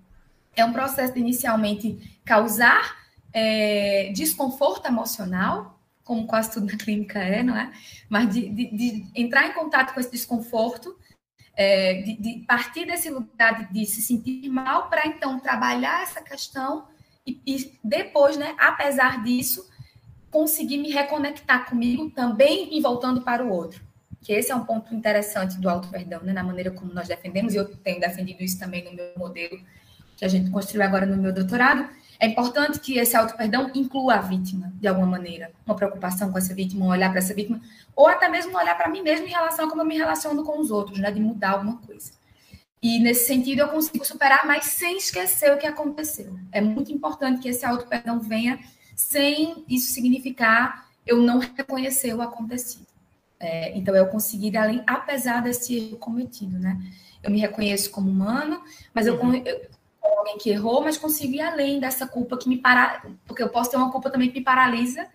[0.54, 2.94] É um processo de inicialmente causar
[3.32, 7.72] é, desconforto emocional, como quase tudo na clínica é, não é?
[8.08, 10.94] Mas de, de, de entrar em contato com esse desconforto,
[11.56, 16.22] é, de, de, partir desse lugar de, de se sentir mal, para então trabalhar essa
[16.22, 16.88] questão
[17.26, 19.68] e, e depois, né, apesar disso,
[20.30, 23.82] conseguir me reconectar comigo também e voltando para o outro.
[24.22, 26.32] Que esse é um ponto interessante do auto-perdão, né?
[26.32, 29.58] na maneira como nós defendemos, e eu tenho defendido isso também no meu modelo
[30.16, 31.88] que a gente construiu agora no meu doutorado.
[32.20, 35.50] É importante que esse auto-perdão inclua a vítima, de alguma maneira.
[35.64, 37.58] Uma preocupação com essa vítima, um olhar para essa vítima,
[37.96, 40.60] ou até mesmo olhar para mim mesmo em relação a como eu me relaciono com
[40.60, 41.10] os outros, né?
[41.10, 42.12] de mudar alguma coisa.
[42.82, 46.38] E nesse sentido eu consigo superar, mas sem esquecer o que aconteceu.
[46.52, 48.58] É muito importante que esse auto-perdão venha
[48.94, 52.86] sem isso significar eu não reconhecer o acontecido.
[53.38, 56.78] É, então, eu conseguir além, apesar desse erro cometido, né?
[57.22, 58.62] Eu me reconheço como humano,
[58.94, 59.34] mas eu, uhum.
[59.34, 59.62] eu
[60.02, 63.70] alguém que errou, mas consigo ir além dessa culpa que me para, porque eu posso
[63.70, 65.06] ter uma culpa também que me paralisa,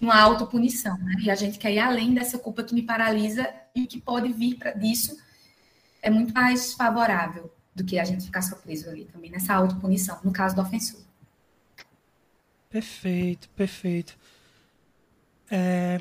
[0.00, 1.14] uma autopunição, né?
[1.22, 4.56] E a gente quer ir além dessa culpa que me paralisa e que pode vir
[4.56, 5.16] para disso
[6.02, 10.18] é muito mais favorável do que a gente ficar só preso ali também nessa autopunição,
[10.24, 11.00] no caso do ofensor.
[12.68, 14.18] Perfeito, perfeito.
[15.50, 16.00] É,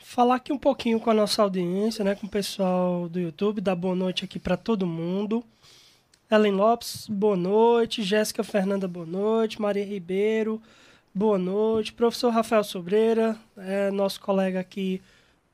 [0.00, 3.74] falar aqui um pouquinho com a nossa audiência, né, com o pessoal do YouTube, dar
[3.74, 5.42] boa noite aqui para todo mundo.
[6.32, 8.02] Ellen Lopes, boa noite.
[8.02, 9.60] Jéssica Fernanda, boa noite.
[9.60, 10.62] Maria Ribeiro,
[11.14, 11.92] boa noite.
[11.92, 15.02] Professor Rafael Sobreira, é, nosso colega aqui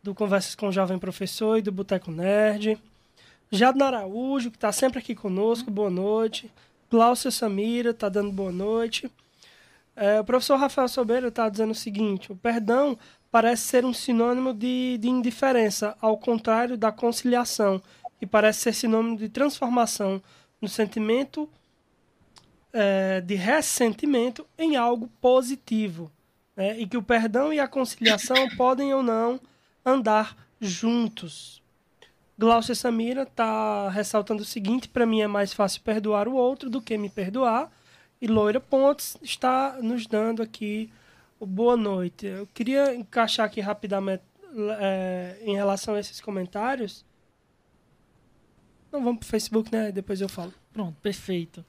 [0.05, 2.79] do Conversas com o Jovem Professor e do Boteco Nerd.
[3.51, 6.49] Jadna Araújo, que está sempre aqui conosco, boa noite.
[6.89, 9.11] Glaucia Samira, está dando boa noite.
[9.97, 12.97] É, o professor Rafael Sobeiro está dizendo o seguinte: o perdão
[13.33, 17.83] parece ser um sinônimo de, de indiferença, ao contrário da conciliação,
[18.23, 20.23] e parece ser sinônimo de transformação
[20.61, 21.49] no sentimento
[22.73, 26.11] é, de ressentimento em algo positivo.
[26.57, 26.79] Né?
[26.79, 29.41] E que o perdão e a conciliação podem ou não
[29.85, 31.63] andar juntos.
[32.39, 36.81] Glaucia Samira está ressaltando o seguinte: para mim é mais fácil perdoar o outro do
[36.81, 37.71] que me perdoar.
[38.21, 40.91] E Loira Pontes está nos dando aqui
[41.39, 42.27] o boa noite.
[42.27, 44.23] Eu queria encaixar aqui rapidamente
[44.81, 47.05] é, em relação a esses comentários.
[48.93, 49.93] Não, vamos para o Facebook, né?
[49.93, 50.53] Depois eu falo.
[50.73, 51.65] Pronto, perfeito.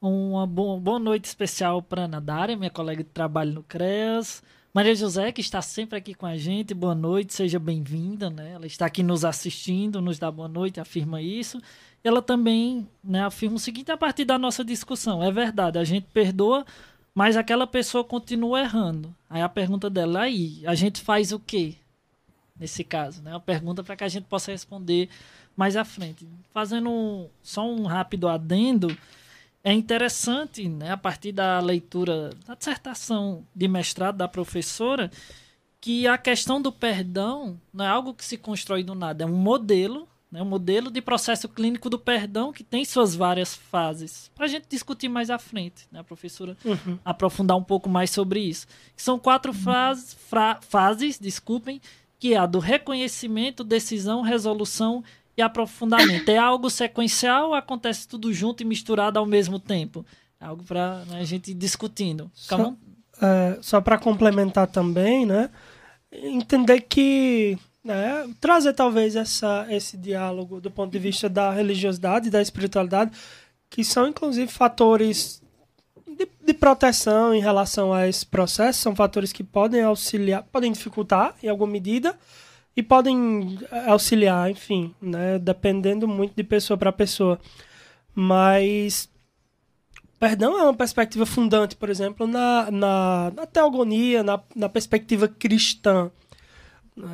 [0.00, 4.42] Uma boa, noite especial para Ana Dária, minha colega de trabalho no CREAS.
[4.72, 8.28] Maria José, que está sempre aqui com a gente, boa noite, seja bem-vinda.
[8.28, 8.52] Né?
[8.52, 11.60] Ela está aqui nos assistindo, nos dá boa noite, afirma isso
[12.04, 15.22] ela também né, afirma o seguinte a partir da nossa discussão.
[15.22, 16.66] É verdade, a gente perdoa,
[17.14, 19.14] mas aquela pessoa continua errando.
[19.28, 21.74] Aí a pergunta dela, aí, a gente faz o quê?
[22.60, 23.32] Nesse caso, né?
[23.32, 25.08] Uma pergunta para que a gente possa responder
[25.56, 26.26] mais à frente.
[26.52, 28.96] Fazendo só um rápido adendo,
[29.62, 35.10] é interessante, né, a partir da leitura da dissertação de mestrado da professora,
[35.80, 39.36] que a questão do perdão não é algo que se constrói do nada, é um
[39.36, 44.32] modelo né, um modelo de processo clínico do perdão que tem suas várias fases.
[44.34, 46.98] Para a gente discutir mais à frente, né, a professora uhum.
[47.04, 48.66] aprofundar um pouco mais sobre isso.
[48.96, 49.58] São quatro uhum.
[49.58, 50.16] fases,
[50.62, 51.80] fases, desculpem,
[52.18, 55.04] que é a do reconhecimento, decisão, resolução
[55.36, 56.28] e aprofundamento.
[56.28, 60.04] É algo sequencial ou acontece tudo junto e misturado ao mesmo tempo?
[60.40, 62.30] É algo para né, a gente ir discutindo.
[62.34, 62.74] Só,
[63.20, 65.50] é, só para complementar também, né?
[66.12, 72.40] Entender que né, trazer talvez essa, esse diálogo do ponto de vista da religiosidade da
[72.40, 73.10] espiritualidade,
[73.68, 75.42] que são inclusive fatores
[76.16, 81.34] de, de, proteção em relação a esse processo, são fatores que podem auxiliar, podem dificultar
[81.42, 82.16] em alguma medida
[82.76, 87.38] e podem auxiliar, enfim, né, dependendo muito de pessoa para pessoa.
[88.14, 89.08] Mas
[90.18, 96.10] perdão é uma perspectiva fundante, por exemplo, na, na, na teogonia, na, na perspectiva cristã.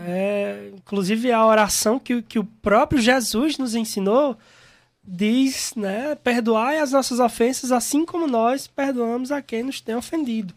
[0.07, 4.37] É, inclusive a oração que, que o próprio Jesus nos ensinou
[5.02, 10.54] diz, né, perdoai as nossas ofensas assim como nós perdoamos a quem nos tem ofendido.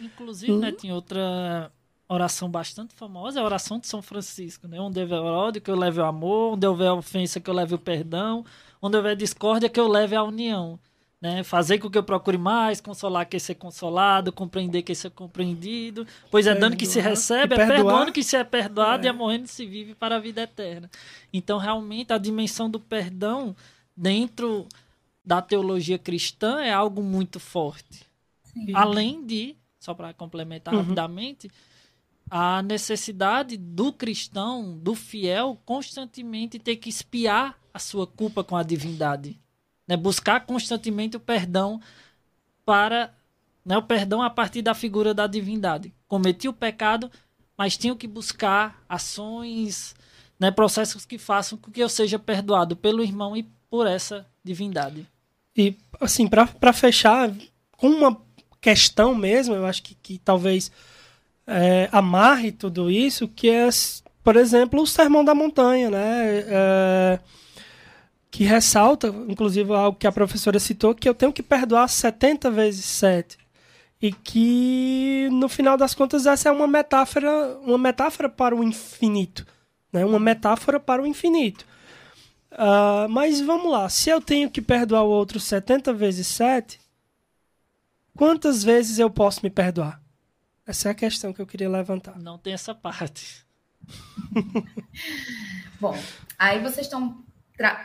[0.00, 0.58] Inclusive, hum.
[0.58, 1.70] né, tem outra
[2.14, 4.80] oração bastante famosa, é a oração de São Francisco, né?
[4.80, 7.78] Onde houver ódio, que eu leve o amor, onde houver ofensa, que eu leve o
[7.78, 8.44] perdão,
[8.82, 10.78] onde houver discórdia, que eu leve a união
[11.20, 11.44] né?
[11.44, 16.06] Fazer com que eu procure mais, consolar que ser consolado, compreender que ser compreendido.
[16.30, 19.06] Pois é dando que se recebe, é perdoando que se é perdoado é.
[19.06, 20.90] e é morrendo que se vive para a vida eterna.
[21.32, 23.54] Então, realmente, a dimensão do perdão
[23.94, 24.66] dentro
[25.22, 28.02] da teologia cristã é algo muito forte.
[28.42, 28.72] Sim.
[28.74, 30.80] Além de, só para complementar uhum.
[30.80, 31.50] rapidamente,
[32.30, 38.62] a necessidade do cristão, do fiel, constantemente ter que espiar a sua culpa com a
[38.62, 39.38] divindade.
[39.86, 39.96] Né?
[39.96, 41.80] Buscar constantemente o perdão
[42.64, 43.12] para
[43.64, 45.92] né, o perdão a partir da figura da divindade.
[46.06, 47.10] Cometi o pecado,
[47.58, 49.94] mas tenho que buscar ações,
[50.38, 55.06] né, processos que façam com que eu seja perdoado pelo irmão e por essa divindade.
[55.56, 57.30] E, assim, para fechar,
[57.76, 58.20] com uma
[58.60, 60.70] questão mesmo, eu acho que, que talvez
[61.50, 63.68] é, amarre tudo isso, que é,
[64.22, 66.44] por exemplo, o Sermão da Montanha, né?
[66.46, 67.18] É,
[68.30, 72.84] que ressalta, inclusive, algo que a professora citou, que eu tenho que perdoar 70 vezes
[72.84, 73.36] 7
[74.00, 79.44] e que no final das contas essa é uma metáfora, uma metáfora para o infinito,
[79.92, 80.04] né?
[80.04, 81.66] Uma metáfora para o infinito.
[82.52, 86.80] Uh, mas vamos lá, se eu tenho que perdoar o outro 70 vezes 7,
[88.16, 90.00] quantas vezes eu posso me perdoar?
[90.70, 92.16] Essa é a questão que eu queria levantar.
[92.16, 93.44] Não tem essa parte.
[95.80, 95.98] Bom,
[96.38, 97.24] aí vocês estão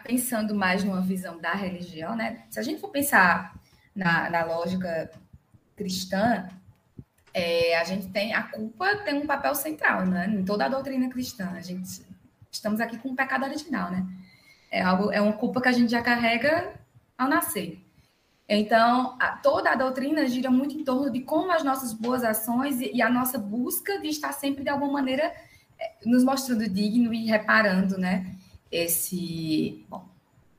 [0.04, 2.44] pensando mais numa visão da religião, né?
[2.48, 3.60] Se a gente for pensar
[3.96, 5.10] na, na lógica
[5.76, 6.48] cristã,
[7.34, 10.28] é, a gente tem a culpa tem um papel central, né?
[10.28, 12.06] Em toda a doutrina cristã, a gente
[12.52, 14.06] estamos aqui com o pecado original, né?
[14.70, 16.80] É algo é uma culpa que a gente já carrega
[17.18, 17.84] ao nascer.
[18.48, 22.80] Então, a, toda a doutrina gira muito em torno de como as nossas boas ações
[22.80, 25.34] e, e a nossa busca de estar sempre de alguma maneira
[25.80, 28.36] é, nos mostrando digno e reparando, né?
[28.72, 30.08] Esse, bom,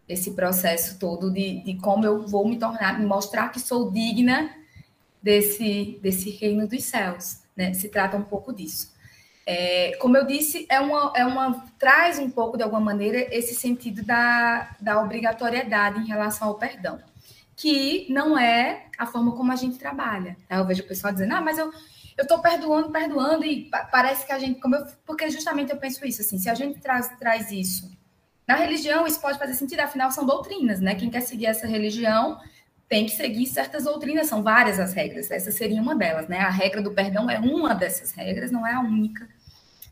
[0.09, 4.51] esse processo todo de, de como eu vou me tornar, me mostrar que sou digna
[5.23, 7.73] desse, desse reino dos céus, né?
[7.73, 8.95] Se trata um pouco disso.
[9.49, 13.55] É, como eu disse, é uma, é uma traz um pouco de alguma maneira esse
[13.55, 17.01] sentido da, da obrigatoriedade em relação ao perdão,
[17.57, 20.37] que não é a forma como a gente trabalha.
[20.49, 20.57] Tá?
[20.57, 21.73] Eu vejo o pessoal dizendo, ah, mas eu
[22.17, 26.05] eu estou perdoando, perdoando e parece que a gente, como eu, porque justamente eu penso
[26.07, 27.91] isso assim, se a gente traz, traz isso
[28.49, 30.95] na religião, isso pode fazer sentido, afinal são doutrinas, né?
[30.95, 32.41] Quem quer seguir essa religião
[32.89, 36.39] tem que seguir certas doutrinas, são várias as regras, essa seria uma delas, né?
[36.39, 39.29] A regra do perdão é uma dessas regras, não é a única,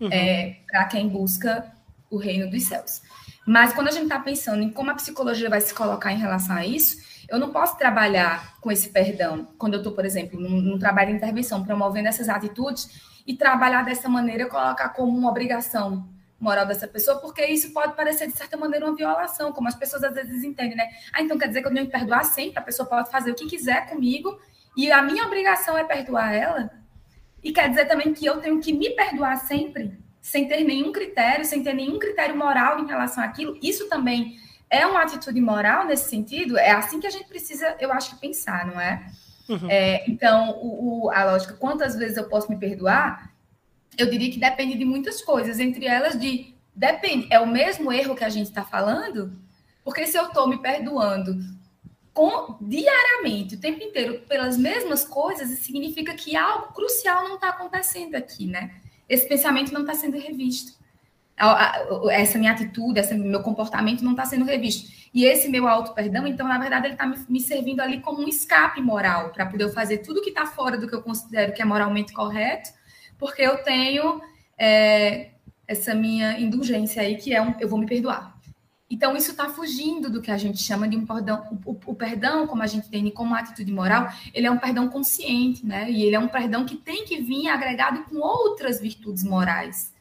[0.01, 0.09] uhum.
[0.11, 1.73] é, para quem busca
[2.09, 3.03] o reino dos céus.
[3.47, 6.57] Mas quando a gente está pensando em como a psicologia vai se colocar em relação
[6.57, 6.97] a isso,
[7.29, 11.11] eu não posso trabalhar com esse perdão quando eu estou, por exemplo, num, num, trabalho
[11.11, 12.89] de intervenção, promovendo essas atitudes
[13.27, 16.09] e trabalhar dessa maneira, colocar como uma obrigação
[16.39, 20.05] moral dessa pessoa, porque isso pode parecer, de certa maneira, uma violação, como as pessoas
[20.05, 20.89] às vezes entendem, né?
[21.13, 23.35] Ah, então quer dizer que eu tenho que perdoar sempre, a pessoa pode fazer o
[23.35, 24.39] que quiser comigo
[24.77, 26.71] e a minha obrigação é perdoar ela?
[27.43, 31.45] E quer dizer também que eu tenho que me perdoar sempre, sem ter nenhum critério,
[31.45, 33.59] sem ter nenhum critério moral em relação àquilo?
[33.63, 34.37] Isso também
[34.75, 36.59] é uma atitude moral nesse sentido?
[36.59, 39.07] É assim que a gente precisa, eu acho, pensar, não é?
[39.49, 39.71] Uhum.
[39.71, 43.35] é então, o, o, a lógica, quantas vezes eu posso me perdoar?
[43.99, 48.17] eu diria que depende de muitas coisas, entre elas de depende, é o mesmo erro
[48.17, 49.39] que a gente está falando?
[49.85, 51.39] Porque se eu estou me perdoando
[52.13, 58.15] com, diariamente, o tempo inteiro, pelas mesmas coisas, significa que algo crucial não está acontecendo
[58.15, 58.75] aqui, né?
[59.09, 60.73] Esse pensamento não está sendo revisto.
[62.11, 64.93] Essa minha atitude, esse meu comportamento não está sendo revisto.
[65.13, 68.81] E esse meu auto-perdão, então, na verdade, ele está me, servindo ali como um escape
[68.81, 72.13] moral, para poder fazer tudo que está fora do que eu considero que é moralmente
[72.13, 72.71] correto,
[73.19, 74.21] porque eu tenho
[74.59, 75.31] é,
[75.69, 78.35] essa minha indulgência aí, que é um eu vou me perdoar.
[78.91, 81.61] Então, isso está fugindo do que a gente chama de um perdão.
[81.65, 85.65] O, o, perdão, como a gente tem como atitude moral, ele é um perdão consciente,
[85.65, 85.91] né?
[85.91, 89.94] E ele é um perdão que tem que vir agregado com outras virtudes morais,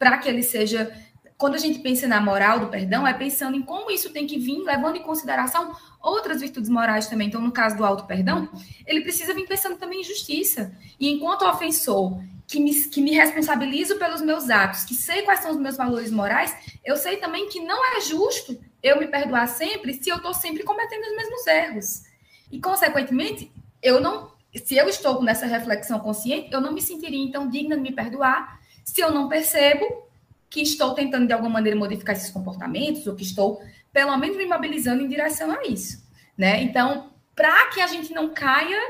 [0.00, 0.90] para que ele seja.
[1.36, 4.38] Quando a gente pensa na moral do perdão, é pensando em como isso tem que
[4.38, 7.28] vir, levando em consideração outras virtudes morais também.
[7.28, 8.48] Então, no caso do auto-perdão,
[8.86, 10.72] ele precisa vir pensando também em justiça.
[10.98, 15.52] E enquanto ofensor que me, que me responsabilizo pelos meus atos, que sei quais são
[15.52, 19.94] os meus valores morais, eu sei também que não é justo eu me perdoar sempre
[19.94, 22.02] se eu estou sempre cometendo os mesmos erros.
[22.50, 23.50] E, consequentemente,
[23.82, 27.82] eu não, se eu estou nessa reflexão consciente, eu não me sentiria então digna de
[27.82, 28.59] me perdoar
[28.92, 30.08] se eu não percebo
[30.48, 33.62] que estou tentando de alguma maneira modificar esses comportamentos ou que estou
[33.92, 36.04] pelo menos me mobilizando em direção a isso,
[36.36, 36.62] né?
[36.62, 38.80] Então, para que a gente não caia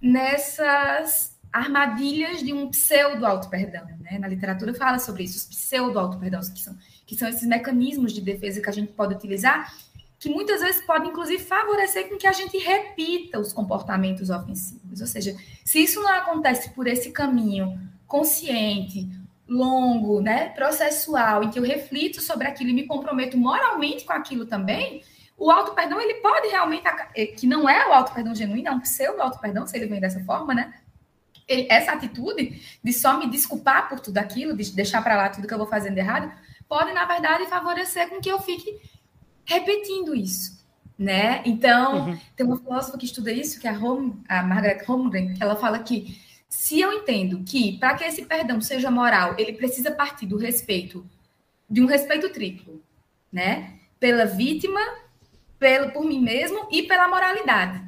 [0.00, 3.86] nessas armadilhas de um pseudo auto-perdão.
[4.00, 4.18] Né?
[4.18, 8.20] Na literatura fala sobre isso, os pseudo auto-perdão, que são, que são esses mecanismos de
[8.20, 9.74] defesa que a gente pode utilizar,
[10.18, 15.00] que muitas vezes podem, inclusive, favorecer com que a gente repita os comportamentos ofensivos.
[15.00, 19.08] Ou seja, se isso não acontece por esse caminho consciente,
[19.48, 24.44] longo, né, processual, em que eu reflito sobre aquilo e me comprometo moralmente com aquilo
[24.44, 25.02] também,
[25.38, 26.82] o auto-perdão, ele pode realmente,
[27.14, 30.52] eh, que não é o auto-perdão genuíno, é um pseudo-auto-perdão, se ele vem dessa forma,
[30.52, 30.74] né?
[31.46, 35.46] Ele, essa atitude de só me desculpar por tudo aquilo, de deixar para lá tudo
[35.46, 36.30] que eu vou fazendo errado,
[36.68, 38.80] pode, na verdade, favorecer com que eu fique
[39.44, 40.66] repetindo isso,
[40.98, 41.40] né?
[41.46, 42.18] Então, uhum.
[42.36, 45.54] tem uma filósofa que estuda isso, que é a, Home, a Margaret Holmgren, que ela
[45.54, 50.26] fala que se eu entendo que, para que esse perdão seja moral, ele precisa partir
[50.26, 51.04] do respeito,
[51.68, 52.82] de um respeito triplo,
[53.30, 53.74] né?
[54.00, 54.80] Pela vítima,
[55.58, 57.86] pelo, por mim mesmo e pela moralidade.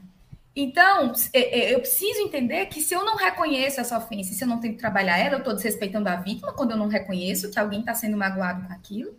[0.55, 4.49] Então, é, é, eu preciso entender que se eu não reconheço essa ofensa, se eu
[4.49, 7.59] não tenho que trabalhar ela, eu estou desrespeitando a vítima quando eu não reconheço que
[7.59, 9.17] alguém está sendo magoado com aquilo.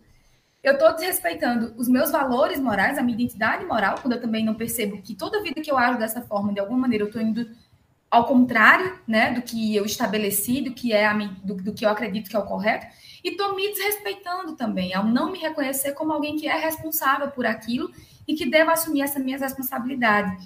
[0.62, 4.54] Eu estou desrespeitando os meus valores morais, a minha identidade moral, quando eu também não
[4.54, 7.50] percebo que toda vida que eu ajo dessa forma, de alguma maneira, eu estou indo
[8.12, 11.88] ao contrário né, do que eu estabeleci, do que, é a, do, do que eu
[11.88, 12.86] acredito que é o correto,
[13.24, 17.46] e estou me desrespeitando também, ao não me reconhecer como alguém que é responsável por
[17.46, 17.90] aquilo
[18.28, 20.36] e que devo assumir essa minha responsabilidade.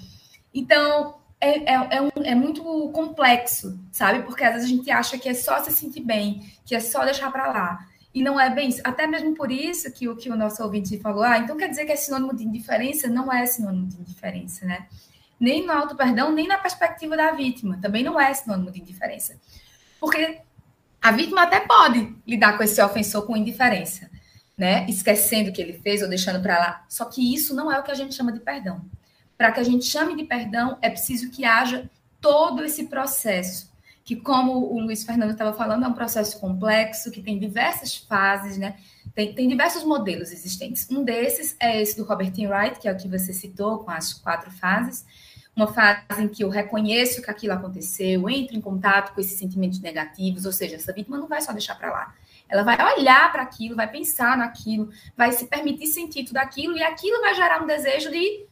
[0.54, 4.22] Então, é, é, é, um, é, muito complexo, sabe?
[4.22, 7.04] Porque às vezes a gente acha que é só se sentir bem, que é só
[7.04, 7.84] deixar para lá.
[8.14, 8.80] E não é bem isso.
[8.84, 11.84] Até mesmo por isso que o que o nosso ouvinte falou, ah, então quer dizer
[11.84, 13.08] que é sinônimo de indiferença?
[13.08, 14.86] Não é sinônimo de indiferença, né?
[15.38, 17.78] Nem no auto-perdão, nem na perspectiva da vítima.
[17.80, 19.38] Também não é sinônimo de indiferença.
[20.00, 20.40] Porque
[21.00, 24.10] a vítima até pode lidar com esse ofensor com indiferença
[24.56, 24.86] né?
[24.88, 26.84] Esquecendo o que ele fez ou deixando para lá.
[26.88, 28.84] Só que isso não é o que a gente chama de perdão.
[29.36, 33.70] Para que a gente chame de perdão, é preciso que haja todo esse processo,
[34.02, 38.56] que como o Luiz Fernando estava falando, é um processo complexo, que tem diversas fases,
[38.56, 38.76] né?
[39.16, 40.88] Tem, tem diversos modelos existentes.
[40.88, 44.12] Um desses é esse do Robert Wright, que é o que você citou, com as
[44.12, 45.04] quatro fases.
[45.56, 49.80] Uma fase em que eu reconheço que aquilo aconteceu, entro em contato com esses sentimentos
[49.80, 52.14] negativos, ou seja, essa vítima não vai só deixar para lá
[52.48, 56.82] ela vai olhar para aquilo, vai pensar naquilo, vai se permitir sentir tudo aquilo, e
[56.82, 58.46] aquilo vai gerar um desejo de.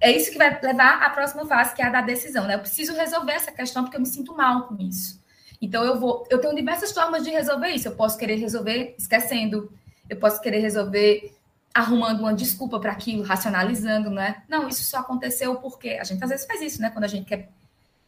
[0.00, 2.46] É isso que vai levar à próxima fase, que é a da decisão.
[2.46, 2.54] Né?
[2.54, 5.20] Eu preciso resolver essa questão porque eu me sinto mal com isso.
[5.60, 6.26] Então eu vou.
[6.30, 7.88] Eu tenho diversas formas de resolver isso.
[7.88, 9.70] Eu posso querer resolver esquecendo,
[10.10, 11.32] eu posso querer resolver
[11.72, 14.42] arrumando uma desculpa para aquilo, racionalizando, né?
[14.48, 16.90] Não, isso só aconteceu porque a gente às vezes faz isso, né?
[16.90, 17.48] Quando a gente quer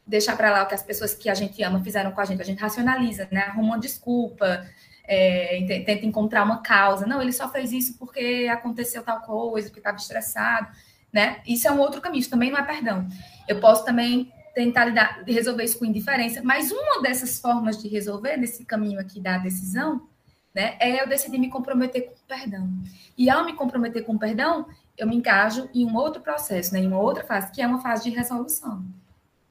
[0.05, 2.43] deixar para lá o que as pessoas que a gente ama fizeram com a gente,
[2.43, 3.43] a gente racionaliza, né?
[3.43, 4.67] Arruma uma desculpa,
[5.05, 7.07] é, tenta encontrar uma causa.
[7.07, 10.69] Não, ele só fez isso porque aconteceu tal coisa, porque estava estressado,
[11.13, 11.41] né?
[11.47, 13.07] Isso é um outro caminho, isso também não é perdão.
[13.47, 18.37] Eu posso também tentar lidar, resolver isso com indiferença, mas uma dessas formas de resolver
[18.37, 20.09] nesse caminho aqui da decisão,
[20.55, 22.69] né, é eu decidir me comprometer com o perdão.
[23.17, 26.81] E ao me comprometer com o perdão, eu me encajo em um outro processo, né,
[26.81, 28.85] em uma outra fase, que é uma fase de resolução,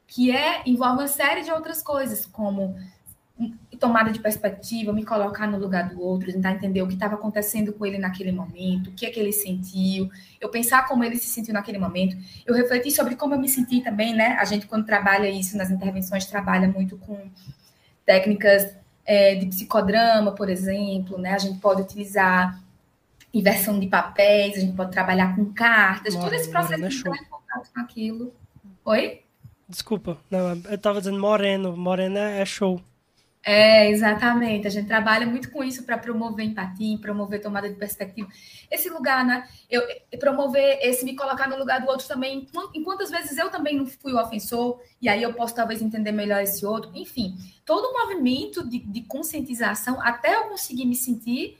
[0.07, 2.75] que é envolve uma série de outras coisas, como
[3.79, 7.73] tomada de perspectiva, me colocar no lugar do outro, tentar entender o que estava acontecendo
[7.73, 10.07] com ele naquele momento, o que é que ele sentiu,
[10.39, 13.81] eu pensar como ele se sentiu naquele momento, eu refleti sobre como eu me senti
[13.81, 14.37] também, né?
[14.39, 17.27] A gente, quando trabalha isso nas intervenções, trabalha muito com
[18.05, 18.75] técnicas
[19.05, 21.33] é, de psicodrama, por exemplo, né?
[21.33, 22.61] A gente pode utilizar
[23.33, 27.15] inversão de papéis, a gente pode trabalhar com cartas, Morena, todo esse processo de entrar
[27.15, 28.33] em contato com aquilo.
[28.85, 29.21] Oi?
[29.67, 32.81] Desculpa, não, eu estava dizendo moreno, morena é show.
[33.43, 34.67] É, exatamente.
[34.67, 38.29] A gente trabalha muito com isso para promover empatia, promover tomada de perspectiva.
[38.69, 39.47] Esse lugar, né?
[39.69, 39.81] Eu,
[40.19, 42.47] promover esse me colocar no lugar do outro também.
[42.73, 46.11] Em quantas vezes eu também não fui o ofensor, e aí eu posso talvez entender
[46.11, 46.91] melhor esse outro.
[46.93, 47.35] Enfim,
[47.65, 51.57] todo o movimento de, de conscientização até eu conseguir me sentir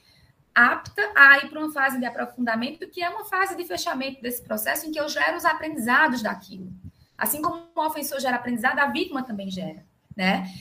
[0.53, 4.43] apta a ir para uma fase de aprofundamento, que é uma fase de fechamento desse
[4.43, 6.71] processo em que eu gero os aprendizados daquilo.
[7.17, 10.51] Assim como o ofensor gera aprendizado, a vítima também gera né?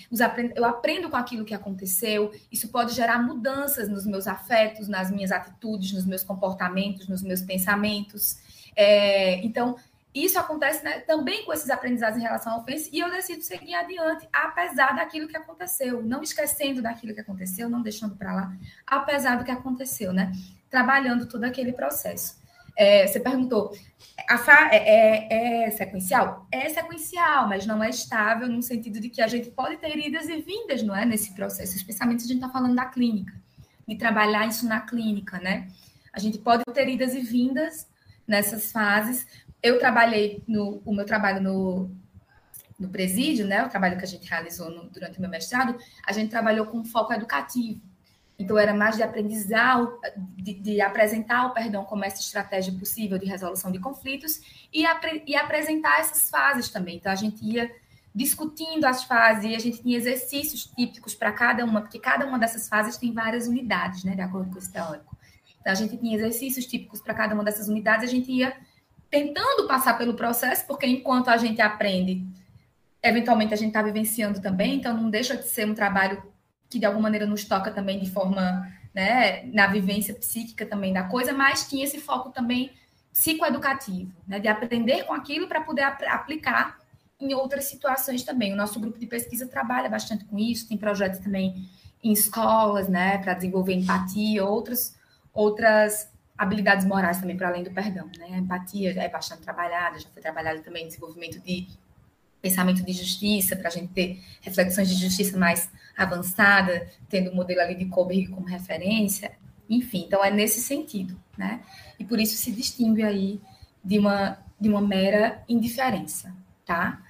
[0.54, 5.32] Eu aprendo com aquilo que aconteceu, isso pode gerar mudanças nos meus afetos, nas minhas
[5.32, 8.38] atitudes, nos meus comportamentos, nos meus pensamentos.
[8.76, 9.76] É, então,
[10.14, 13.74] isso acontece né, também com esses aprendizados em relação à ofensa, e eu decido seguir
[13.74, 19.36] adiante, apesar daquilo que aconteceu, não esquecendo daquilo que aconteceu, não deixando para lá, apesar
[19.36, 20.32] do que aconteceu, né?
[20.68, 22.39] Trabalhando todo aquele processo.
[22.80, 23.76] É, você perguntou,
[24.26, 26.46] a fa é, é, é, sequencial?
[26.50, 30.30] É sequencial, mas não é estável no sentido de que a gente pode ter idas
[30.30, 31.04] e vindas, não é?
[31.04, 33.34] Nesse processo, especialmente se a gente está falando da clínica,
[33.86, 35.68] de trabalhar isso na clínica, né?
[36.10, 37.86] A gente pode ter idas e vindas
[38.26, 39.26] nessas fases.
[39.62, 41.90] Eu trabalhei no o meu trabalho no,
[42.78, 43.62] no presídio, né?
[43.62, 45.76] O trabalho que a gente realizou no, durante o meu mestrado,
[46.06, 47.78] a gente trabalhou com foco educativo.
[48.40, 49.86] Então, era mais de aprendizar,
[50.16, 54.40] de, de, apresentar o perdão como essa estratégia possível de resolução de conflitos
[54.72, 56.96] e, apre, e apresentar essas fases também.
[56.96, 57.70] Então, a gente ia
[58.14, 62.38] discutindo as fases e a gente tinha exercícios típicos para cada uma, porque cada uma
[62.38, 65.14] dessas fases tem várias unidades, né, de acordo com esse teórico.
[65.60, 68.56] Então, a gente tinha exercícios típicos para cada uma dessas unidades, a gente ia
[69.10, 72.26] tentando passar pelo processo, porque enquanto a gente aprende,
[73.02, 76.22] eventualmente a gente está vivenciando também, então não deixa de ser um trabalho
[76.70, 81.02] que de alguma maneira nos toca também de forma, né, na vivência psíquica também da
[81.02, 82.70] coisa, mas tinha esse foco também
[83.12, 86.78] psicoeducativo, né, de aprender com aquilo para poder ap aplicar
[87.20, 88.52] em outras situações também.
[88.52, 91.68] O nosso grupo de pesquisa trabalha bastante com isso, tem projetos também
[92.02, 94.98] em escolas, né, para desenvolver empatia, outras
[95.32, 98.28] outras habilidades morais também para além do perdão, né?
[98.32, 101.68] A empatia é bastante trabalhada, já foi trabalhada também desenvolvimento de
[102.40, 107.60] pensamento de justiça, para a gente ter reflexões de justiça mais avançada, tendo o modelo
[107.60, 109.32] ali de Koberg como referência,
[109.68, 111.60] enfim, então é nesse sentido, né?
[111.98, 113.40] E por isso se distingue aí
[113.84, 116.34] de uma, de uma mera indiferença,
[116.64, 117.02] tá?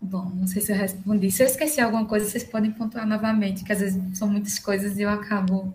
[0.00, 1.30] Bom, não sei se eu respondi.
[1.32, 4.98] Se eu esqueci alguma coisa, vocês podem pontuar novamente, que às vezes são muitas coisas
[4.98, 5.74] e eu acabo.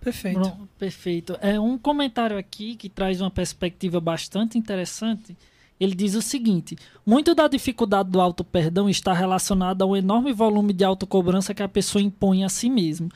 [0.00, 0.40] Perfeito.
[0.40, 1.38] Bom, perfeito.
[1.40, 5.36] É um comentário aqui que traz uma perspectiva bastante interessante
[5.82, 10.84] ele diz o seguinte: muito da dificuldade do auto-perdão está relacionada ao enorme volume de
[10.84, 13.08] autocobrança que a pessoa impõe a si mesma.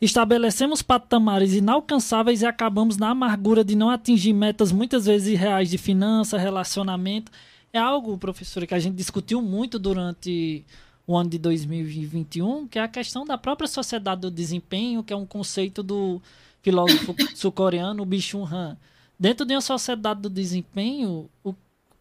[0.00, 5.78] Estabelecemos patamares inalcançáveis e acabamos na amargura de não atingir metas muitas vezes irreais de
[5.78, 7.30] finança, relacionamento.
[7.72, 10.64] É algo, professora, que a gente discutiu muito durante
[11.06, 15.16] o ano de 2021, que é a questão da própria sociedade do desempenho, que é
[15.16, 16.20] um conceito do
[16.62, 18.76] filósofo sul-coreano Byung-Chul Han.
[19.18, 21.54] Dentro de uma sociedade do desempenho, o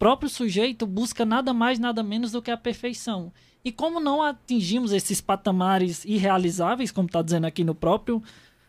[0.04, 3.32] próprio sujeito busca nada mais, nada menos do que a perfeição.
[3.64, 8.22] E como não atingimos esses patamares irrealizáveis, como está dizendo aqui no próprio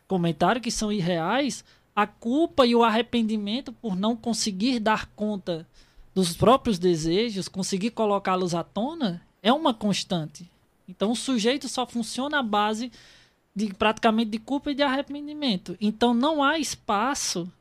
[0.07, 5.67] comentário, que são irreais, a culpa e o arrependimento por não conseguir dar conta
[6.15, 10.49] dos próprios desejos, conseguir colocá-los à tona, é uma constante.
[10.89, 12.93] Então o sujeito só funciona à base
[13.53, 15.77] de praticamente de culpa e de arrependimento.
[15.81, 17.53] Então não há espaço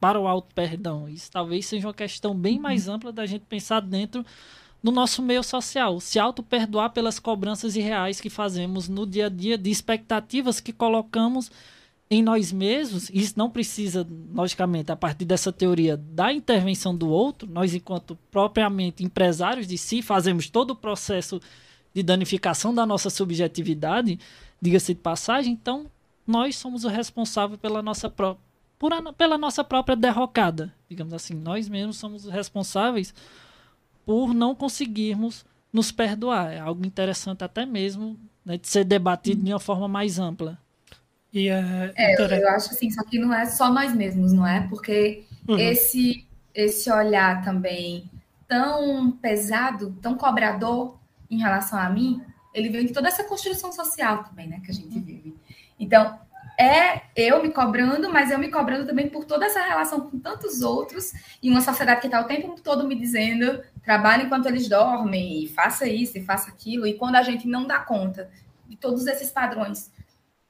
[0.00, 1.08] para o auto perdão.
[1.08, 4.24] Isso talvez seja uma questão bem mais ampla da gente pensar dentro
[4.82, 5.98] do nosso meio social.
[6.00, 11.50] Se auto-perdoar pelas cobranças irreais que fazemos no dia a dia, de expectativas que colocamos
[12.10, 13.10] em nós mesmos.
[13.10, 17.48] Isso não precisa, logicamente, a partir dessa teoria da intervenção do outro.
[17.50, 21.40] Nós, enquanto propriamente empresários de si, fazemos todo o processo
[21.92, 24.18] de danificação da nossa subjetividade,
[24.60, 25.52] diga-se de passagem.
[25.52, 25.86] Então,
[26.26, 28.44] nós somos o responsável pela nossa própria
[28.78, 30.72] por a, pela nossa própria derrocada.
[30.88, 33.14] Digamos assim, nós mesmos somos responsáveis
[34.04, 36.52] por não conseguirmos nos perdoar.
[36.52, 40.58] É algo interessante até mesmo né, de ser debatido de uma forma mais ampla.
[41.32, 44.66] E, uh, é, eu acho assim, só que não é só nós mesmos, não é?
[44.68, 45.58] Porque uhum.
[45.58, 48.10] esse, esse olhar também
[48.48, 50.98] tão pesado, tão cobrador
[51.28, 52.22] em relação a mim,
[52.54, 55.34] ele vem de toda essa construção social também, né, que a gente vive.
[55.78, 56.18] Então,
[56.58, 60.62] é eu me cobrando, mas eu me cobrando também por toda essa relação com tantos
[60.62, 65.44] outros e uma sociedade que está o tempo todo me dizendo trabalhe enquanto eles dormem
[65.44, 66.86] e faça isso e faça aquilo.
[66.86, 68.30] E quando a gente não dá conta
[68.66, 69.90] de todos esses padrões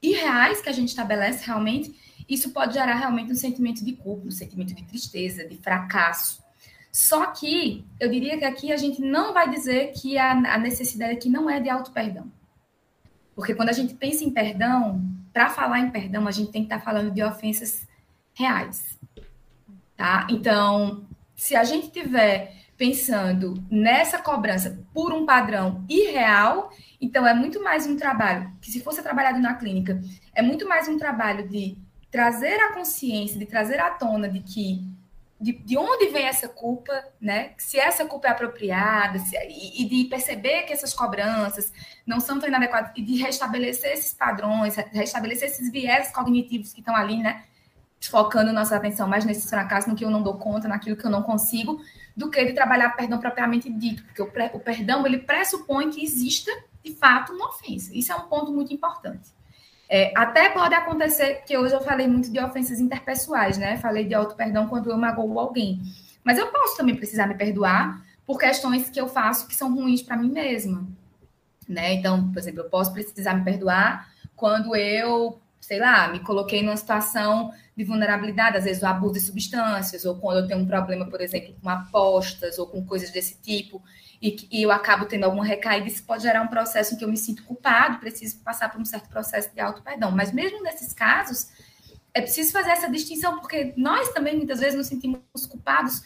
[0.00, 1.94] irreais que a gente estabelece realmente,
[2.28, 6.42] isso pode gerar realmente um sentimento de culpa, um sentimento de tristeza, de fracasso.
[6.90, 11.12] Só que eu diria que aqui a gente não vai dizer que a, a necessidade
[11.12, 12.30] aqui não é de auto-perdão.
[13.34, 15.04] Porque quando a gente pensa em perdão,
[15.36, 17.86] para falar em perdão, a gente tem que estar tá falando de ofensas
[18.32, 18.98] reais.
[19.94, 20.26] Tá?
[20.30, 27.62] Então, se a gente tiver pensando nessa cobrança por um padrão irreal, então é muito
[27.62, 30.00] mais um trabalho que se fosse trabalhado na clínica,
[30.34, 31.76] é muito mais um trabalho de
[32.10, 34.88] trazer a consciência, de trazer à tona de que
[35.40, 37.52] de, de onde vem essa culpa, né?
[37.58, 41.72] Se essa culpa é apropriada, se, e, e, de perceber que essas cobranças
[42.06, 46.96] não são tão inadequadas, e de restabelecer esses padrões, restabelecer esses viés cognitivos que estão
[46.96, 47.44] ali, né?
[48.10, 51.10] Focando nossa atenção mais nesses fracassos, no que eu não dou conta, naquilo que eu
[51.10, 51.80] não consigo,
[52.16, 56.50] do que de trabalhar perdão propriamente dito, porque o, o perdão ele pressupõe que exista
[56.82, 57.90] de fato uma ofensa.
[57.94, 59.35] Isso é um ponto muito importante.
[59.88, 63.76] É, até pode acontecer, que hoje eu falei muito de ofensas interpessoais, né?
[63.76, 65.80] Falei de auto-perdão quando eu magoo alguém.
[66.24, 70.02] Mas eu posso também precisar me perdoar por questões que eu faço que são ruins
[70.02, 70.84] para mim mesma.
[71.68, 71.94] Né?
[71.94, 76.76] Então, por exemplo, eu posso precisar me perdoar quando eu, sei lá, me coloquei numa
[76.76, 81.06] situação de vulnerabilidade, às vezes o abuso de substâncias, ou quando eu tenho um problema,
[81.06, 83.82] por exemplo, com apostas ou com coisas desse tipo
[84.20, 87.08] e, e eu acabo tendo alguma recaída, isso pode gerar um processo em que eu
[87.08, 90.10] me sinto culpado, preciso passar por um certo processo de auto-perdão.
[90.10, 91.48] Mas mesmo nesses casos,
[92.14, 96.02] é preciso fazer essa distinção, porque nós também muitas vezes nos sentimos culpados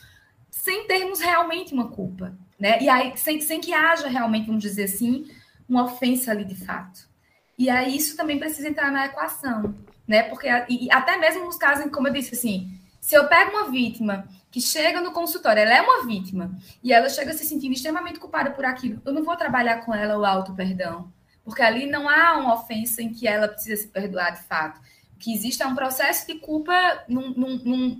[0.51, 2.83] sem termos realmente uma culpa, né?
[2.83, 5.31] E aí, sem, sem que haja realmente, vamos dizer assim,
[5.68, 7.09] uma ofensa ali de fato.
[7.57, 9.75] E aí isso também precisa entrar na equação,
[10.11, 10.24] né?
[10.24, 14.26] Porque e, até mesmo nos casos como eu disse assim, se eu pego uma vítima
[14.50, 16.50] que chega no consultório, ela é uma vítima,
[16.82, 19.00] e ela chega se sentindo extremamente culpada por aquilo.
[19.06, 21.12] Eu não vou trabalhar com ela o auto-perdão,
[21.44, 24.80] porque ali não há uma ofensa em que ela precisa se perdoar de fato.
[25.14, 26.72] O que existe é um processo de culpa,
[27.08, 27.30] não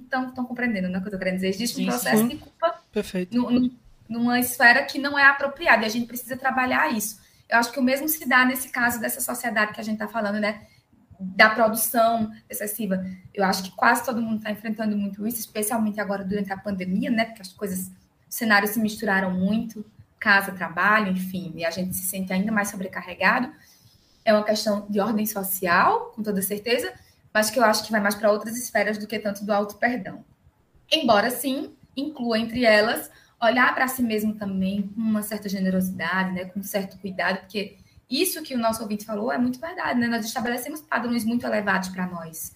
[0.03, 1.51] estão compreendendo né, o que eu estou querendo dizer?
[1.51, 2.29] Existe um processo sim.
[2.29, 3.37] de culpa Perfeito.
[3.37, 3.77] Num, num,
[4.09, 7.21] numa esfera que não é apropriada, e a gente precisa trabalhar isso.
[7.49, 10.09] Eu acho que o mesmo se dá nesse caso dessa sociedade que a gente está
[10.09, 10.67] falando, né?
[11.21, 13.05] Da produção excessiva.
[13.35, 17.11] Eu acho que quase todo mundo está enfrentando muito isso, especialmente agora durante a pandemia,
[17.11, 17.27] né?
[17.27, 17.91] Porque as coisas,
[18.29, 19.85] os cenários se misturaram muito,
[20.19, 23.53] casa, trabalho, enfim, e a gente se sente ainda mais sobrecarregado.
[24.25, 26.93] É uma questão de ordem social, com toda certeza,
[27.33, 30.25] mas que eu acho que vai mais para outras esferas do que tanto do auto-perdão.
[30.91, 33.11] Embora, sim, inclua entre elas
[33.41, 37.79] olhar para si mesmo também com uma certa generosidade, né, com um certo cuidado, porque
[38.11, 40.09] isso que o nosso ouvinte falou é muito verdade, né?
[40.09, 42.55] Nós estabelecemos padrões muito elevados para nós.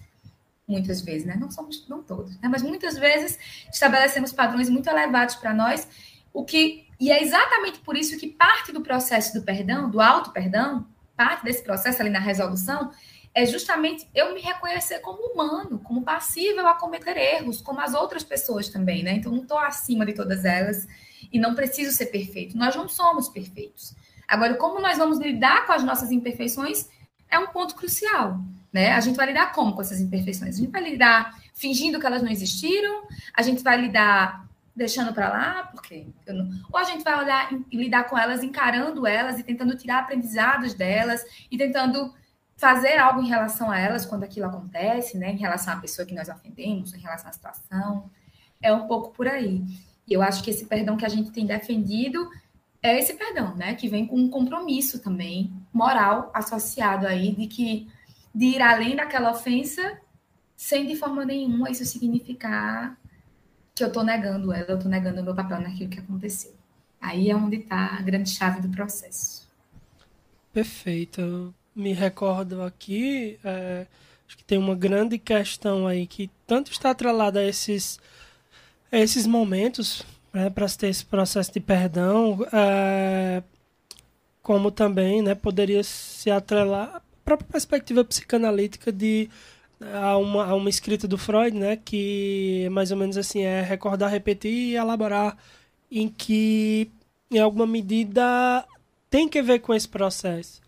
[0.66, 1.36] Muitas vezes, né?
[1.38, 2.48] Não somos, não todos, né?
[2.48, 3.38] Mas muitas vezes
[3.72, 5.86] estabelecemos padrões muito elevados para nós,
[6.32, 10.30] o que e é exatamente por isso que parte do processo do perdão, do auto
[10.30, 10.86] perdão,
[11.16, 12.90] parte desse processo ali na resolução
[13.34, 18.22] é justamente eu me reconhecer como humano, como passível a cometer erros, como as outras
[18.22, 19.14] pessoas também, né?
[19.14, 20.86] Então não estou acima de todas elas
[21.32, 22.56] e não preciso ser perfeito.
[22.56, 23.94] Nós não somos perfeitos.
[24.26, 26.88] Agora, como nós vamos lidar com as nossas imperfeições
[27.30, 28.40] é um ponto crucial,
[28.72, 28.92] né?
[28.92, 30.56] A gente vai lidar como com essas imperfeições?
[30.56, 33.06] A gente vai lidar fingindo que elas não existiram?
[33.34, 34.44] A gente vai lidar
[34.74, 36.50] deixando para lá, porque não...
[36.72, 41.24] ou a gente vai olhar, lidar com elas, encarando elas e tentando tirar aprendizados delas
[41.50, 42.12] e tentando
[42.56, 45.32] fazer algo em relação a elas quando aquilo acontece, né?
[45.32, 48.10] Em relação à pessoa que nós ofendemos, em relação à situação,
[48.60, 49.62] é um pouco por aí.
[50.06, 52.28] E eu acho que esse perdão que a gente tem defendido
[52.84, 53.74] é esse perdão, né?
[53.74, 57.88] Que vem com um compromisso também moral associado aí de que
[58.34, 59.98] de ir além daquela ofensa
[60.54, 62.94] sem de forma nenhuma isso significar
[63.74, 66.54] que eu estou negando ela, eu estou negando o meu papel naquilo que aconteceu.
[67.00, 69.48] Aí é onde está a grande chave do processo.
[70.52, 71.20] Perfeito.
[71.22, 73.86] Eu me recordo aqui, é,
[74.28, 77.98] acho que tem uma grande questão aí que tanto está atrelada a esses,
[78.92, 80.04] a esses momentos
[80.34, 83.40] né, para ter esse processo de perdão, é,
[84.42, 89.30] como também né, poderia se atrelar a própria perspectiva psicanalítica de
[89.92, 94.10] a uma, a uma escrita do Freud, né, que mais ou menos assim é recordar,
[94.10, 95.36] repetir e elaborar,
[95.90, 96.90] em que
[97.30, 98.64] em alguma medida
[99.08, 100.60] tem que ver com esse processo,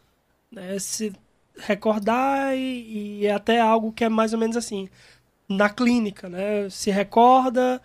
[0.51, 1.13] né, se
[1.59, 4.89] recordar e, e é até algo que é mais ou menos assim
[5.49, 7.81] na clínica, né, se recorda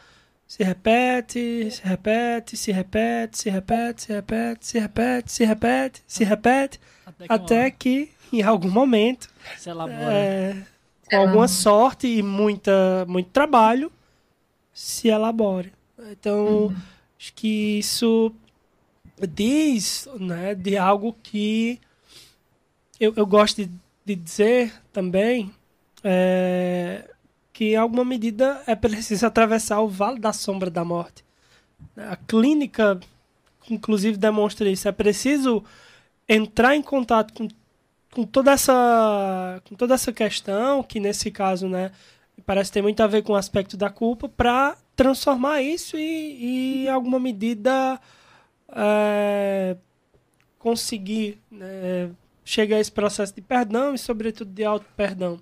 [0.51, 6.23] se repete, se repete, se repete, se repete, se repete, se repete, se repete, se
[6.25, 9.29] repete, até que, até que em algum momento.
[10.11, 10.61] É,
[11.09, 13.89] com alguma sorte e muita, muito trabalho,
[14.73, 15.71] se elabore.
[16.11, 16.75] Então, uhum.
[17.17, 18.33] acho que isso
[19.29, 21.79] diz né, de algo que
[22.99, 23.71] eu, eu gosto de,
[24.03, 25.49] de dizer também,
[26.03, 27.09] é,
[27.61, 31.23] que em alguma medida é preciso atravessar o vale da sombra da morte.
[31.95, 32.99] A clínica,
[33.69, 34.87] inclusive, demonstra isso.
[34.87, 35.63] É preciso
[36.27, 37.47] entrar em contato com,
[38.11, 41.91] com, toda, essa, com toda essa questão, que nesse caso, né,
[42.47, 46.89] parece ter muito a ver com o aspecto da culpa, para transformar isso e, em
[46.89, 48.01] alguma medida,
[48.69, 49.77] é,
[50.57, 52.09] conseguir né,
[52.43, 55.39] chegar a esse processo de perdão e, sobretudo, de auto-perdão.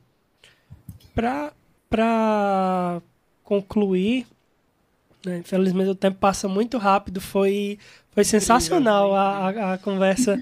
[1.15, 1.53] Para
[1.89, 3.01] para
[3.43, 4.27] concluir,
[5.25, 7.79] né, infelizmente o tempo passa muito rápido, foi,
[8.11, 10.41] foi sensacional a, a, a conversa.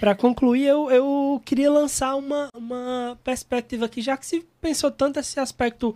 [0.00, 5.20] para concluir, eu, eu queria lançar uma, uma perspectiva aqui, já que se pensou tanto
[5.20, 5.94] esse aspecto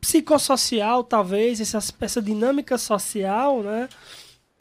[0.00, 3.88] psicossocial, talvez, essa, essa dinâmica social, né?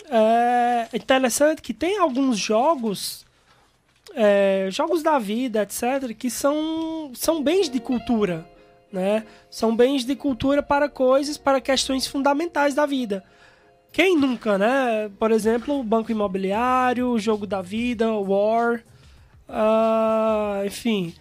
[0.09, 3.25] É interessante que tem alguns jogos,
[4.13, 8.52] é, jogos da vida, etc., que são, são bens de cultura
[8.93, 9.25] né?
[9.49, 13.23] São bens de cultura para coisas, para questões fundamentais da vida.
[13.91, 15.09] Quem nunca, né?
[15.17, 18.83] Por exemplo, o banco imobiliário, o jogo da vida, o War,
[19.49, 21.13] uh, enfim.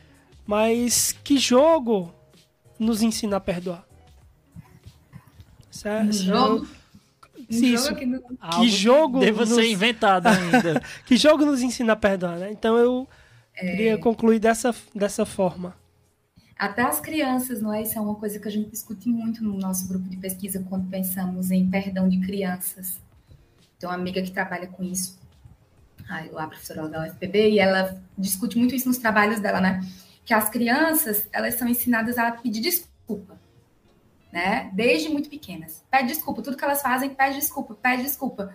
[0.46, 2.12] Mas que jogo
[2.78, 3.84] nos ensina a perdoar?
[5.70, 6.08] Certo?
[6.08, 6.66] Um jogo?
[7.48, 7.88] Isso.
[7.88, 8.22] Jogo que, no...
[8.58, 9.48] que jogo deve nos...
[9.48, 10.82] ser inventado ainda.
[11.06, 12.50] que jogo nos ensina a perdoar, né?
[12.50, 13.08] Então eu
[13.54, 13.70] é...
[13.70, 15.74] queria concluir dessa, dessa forma.
[16.62, 17.82] Até as crianças, não é?
[17.82, 20.88] Isso é uma coisa que a gente discute muito no nosso grupo de pesquisa quando
[20.88, 23.00] pensamos em perdão de crianças.
[23.80, 25.18] Tem uma amiga que trabalha com isso,
[26.08, 29.80] a professora da UFPB, e ela discute muito isso nos trabalhos dela, né?
[30.24, 33.40] Que as crianças, elas são ensinadas a pedir desculpa.
[34.32, 34.70] né?
[34.72, 35.84] Desde muito pequenas.
[35.90, 38.54] Pede desculpa, tudo que elas fazem, pede desculpa, pede desculpa.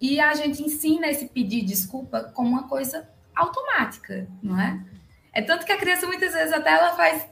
[0.00, 4.80] E a gente ensina esse pedir desculpa como uma coisa automática, não é?
[5.32, 7.29] É tanto que a criança muitas vezes até ela faz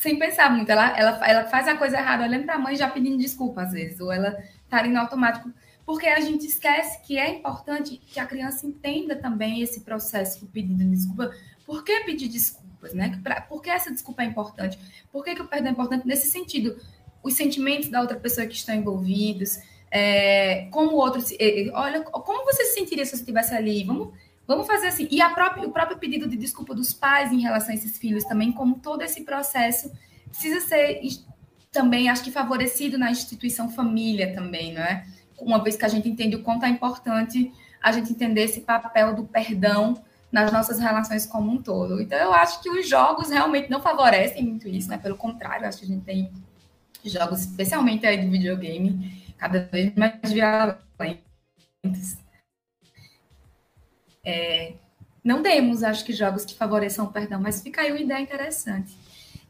[0.00, 0.70] sem pensar muito.
[0.70, 3.72] Ela, ela, ela faz a coisa errada olhando para a mãe já pedindo desculpa às
[3.72, 4.34] vezes, ou ela
[4.68, 5.52] tá indo automático.
[5.84, 10.46] Porque a gente esquece que é importante que a criança entenda também esse processo do
[10.46, 11.30] pedido de desculpa.
[11.66, 13.20] Por que pedir desculpas, né?
[13.46, 14.78] Por que essa desculpa é importante?
[15.12, 16.80] Por que, que o perdão é importante nesse sentido?
[17.22, 19.58] Os sentimentos da outra pessoa que estão envolvidos,
[19.90, 21.36] é, como o outro se,
[21.74, 23.84] olha, como você se sentiria se você estivesse ali?
[23.84, 24.14] Vamos,
[24.50, 25.06] vamos fazer assim.
[25.10, 28.50] E própria, o próprio pedido de desculpa dos pais em relação a esses filhos também,
[28.50, 29.92] como todo esse processo
[30.28, 31.00] precisa ser
[31.70, 35.06] também, acho que favorecido na instituição família também, não é?
[35.38, 39.14] Uma vez que a gente entende o quanto é importante a gente entender esse papel
[39.14, 42.00] do perdão nas nossas relações como um todo.
[42.00, 44.98] Então, eu acho que os jogos realmente não favorecem muito isso, né?
[44.98, 46.30] Pelo contrário, acho que a gente tem
[47.04, 52.16] jogos, especialmente aí de videogame, cada vez mais violentos.
[54.24, 54.74] É,
[55.22, 58.96] não temos, acho que, jogos que favoreçam o perdão, mas fica aí uma ideia interessante.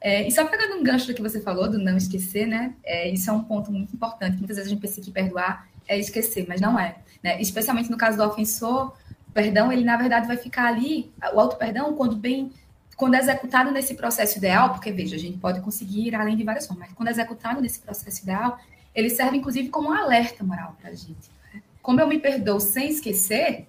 [0.00, 2.74] É, e só pegando um gancho do que você falou, do não esquecer, né?
[2.82, 4.38] É, isso é um ponto muito importante.
[4.38, 6.96] Muitas vezes a gente pensa que perdoar é esquecer, mas não é.
[7.22, 7.40] Né?
[7.40, 8.94] Especialmente no caso do ofensor,
[9.28, 12.52] o perdão, ele na verdade vai ficar ali, o auto-perdão, quando bem
[13.00, 16.66] quando executado nesse processo ideal, porque veja, a gente pode conseguir ir além de várias
[16.66, 18.58] formas, mas quando executado nesse processo ideal,
[18.94, 21.30] ele serve inclusive como um alerta moral para a gente.
[21.54, 21.62] Né?
[21.80, 23.66] Como eu me perdoo sem esquecer,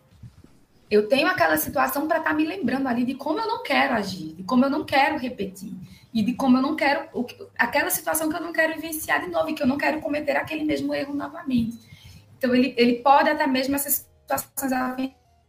[0.92, 3.94] eu tenho aquela situação para estar tá me lembrando ali de como eu não quero
[3.94, 5.74] agir, de como eu não quero repetir,
[6.14, 7.08] e de como eu não quero,
[7.58, 10.36] aquela situação que eu não quero vivenciar de novo, e que eu não quero cometer
[10.36, 11.80] aquele mesmo erro novamente.
[12.38, 14.74] Então, ele, ele pode até mesmo, essas situações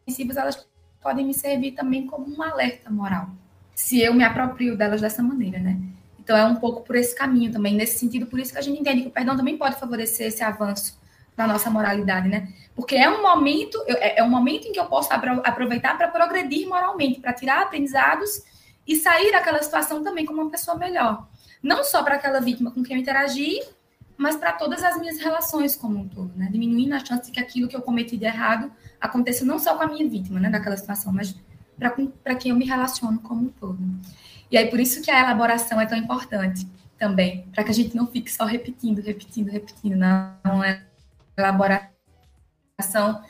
[0.07, 0.69] ofensivas, elas
[1.03, 3.29] podem me servir também como um alerta moral,
[3.75, 5.77] se eu me aproprio delas dessa maneira, né?
[6.21, 8.81] Então, é um pouco por esse caminho também, nesse sentido, por isso que a gente
[8.81, 11.02] entende que o perdão também pode favorecer esse avanço
[11.37, 12.49] da nossa moralidade, né?
[12.75, 16.69] Porque é um momento, é, é um momento em que eu posso aproveitar para progredir
[16.69, 18.43] moralmente, para tirar aprendizados
[18.87, 21.27] e sair daquela situação também como uma pessoa melhor.
[21.63, 23.61] Não só para aquela vítima com quem eu interagi,
[24.17, 26.49] mas para todas as minhas relações como um todo, né?
[26.51, 28.71] Diminuindo a chance de que aquilo que eu cometi de errado
[29.01, 31.35] aconteça não só com a minha vítima, né, daquela situação, mas
[31.79, 33.79] para quem eu me relaciono como um todo.
[34.51, 36.69] E aí por isso que a elaboração é tão importante
[36.99, 40.85] também, para que a gente não fique só repetindo, repetindo, repetindo, não é
[41.37, 43.23] elaboração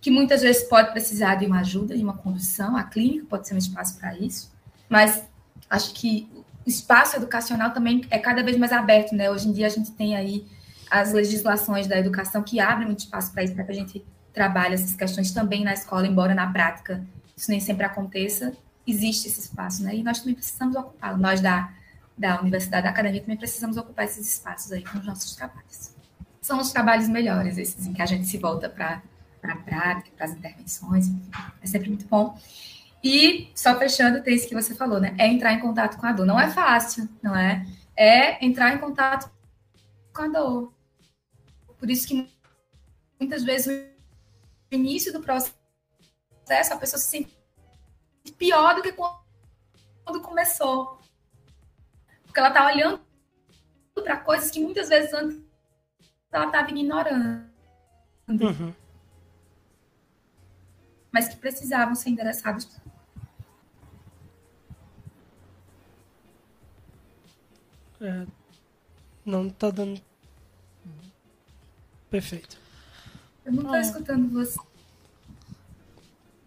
[0.00, 3.54] que muitas vezes pode precisar de uma ajuda, de uma condução, a clínica pode ser
[3.54, 4.50] um espaço para isso,
[4.88, 5.22] mas
[5.70, 6.28] acho que
[6.66, 9.30] o espaço educacional também é cada vez mais aberto, né?
[9.30, 10.44] Hoje em dia a gente tem aí
[10.90, 14.74] as legislações da educação que abrem muito espaço para isso, para que a gente trabalhe
[14.74, 17.04] essas questões também na escola, embora na prática
[17.36, 18.52] isso nem sempre aconteça,
[18.86, 19.94] existe esse espaço, né?
[19.96, 21.18] E nós também precisamos ocupá-lo.
[21.18, 21.72] Nós da,
[22.16, 25.91] da universidade, da academia, também precisamos ocupar esses espaços aí com os nossos trabalhos.
[26.42, 29.00] São os trabalhos melhores, esses em que a gente se volta para
[29.44, 31.06] a prática, para as intervenções,
[31.62, 32.36] é sempre muito bom.
[33.02, 35.14] E, só fechando, tem isso que você falou, né?
[35.18, 36.26] É entrar em contato com a dor.
[36.26, 37.64] Não é fácil, não é?
[37.96, 39.30] É entrar em contato
[40.12, 40.72] com a dor.
[41.78, 42.28] Por isso que
[43.20, 45.54] muitas vezes o início do processo
[46.72, 47.36] a pessoa se sente
[48.36, 51.00] pior do que quando começou.
[52.24, 53.00] Porque ela está olhando
[53.94, 55.41] para coisas que muitas vezes antes
[56.32, 57.44] ela estava ignorando.
[58.28, 58.74] Uhum
[61.12, 62.66] mas que precisavam ser endereçados.
[68.00, 68.26] É,
[69.24, 70.00] não está dando.
[72.10, 72.58] Perfeito.
[73.44, 73.80] Eu não estou ah.
[73.80, 74.58] escutando você.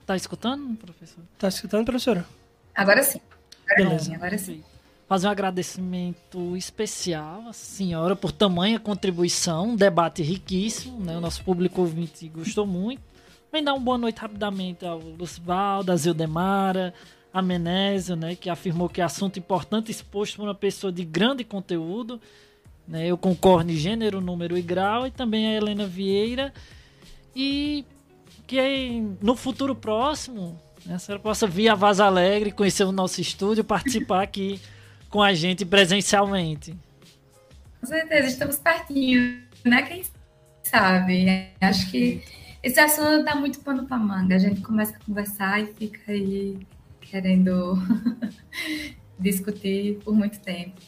[0.05, 1.23] Tá escutando, professor?
[1.37, 2.25] Tá escutando, professora?
[2.73, 3.21] Agora sim.
[3.65, 4.05] Agora Beleza.
[4.05, 4.63] Sim, agora sim.
[5.07, 11.15] Fazer um agradecimento especial à senhora por tamanha contribuição, um debate riquíssimo, né?
[11.15, 13.03] O nosso público ouvinte gostou muito.
[13.51, 16.91] Vem dar uma boa noite rapidamente ao Lucivaldo, a Zildemara,
[17.31, 21.43] a Menésio, né, que afirmou que é assunto importante exposto por uma pessoa de grande
[21.43, 22.19] conteúdo.
[22.87, 26.51] Né, eu concordo em gênero, número e grau, e também a Helena Vieira.
[27.35, 27.85] E
[28.47, 33.21] que no futuro próximo né, a senhora possa vir a Vaz Alegre, conhecer o nosso
[33.21, 34.59] estúdio, participar aqui
[35.09, 36.77] com a gente presencialmente.
[37.79, 39.83] Com certeza, estamos pertinho, né?
[39.83, 40.03] Quem
[40.63, 41.51] sabe?
[41.61, 42.23] Acho que
[42.61, 44.35] esse assunto dá muito pano para manga.
[44.35, 46.57] A gente começa a conversar e fica aí
[46.99, 47.75] querendo
[49.19, 50.81] discutir por muito tempo.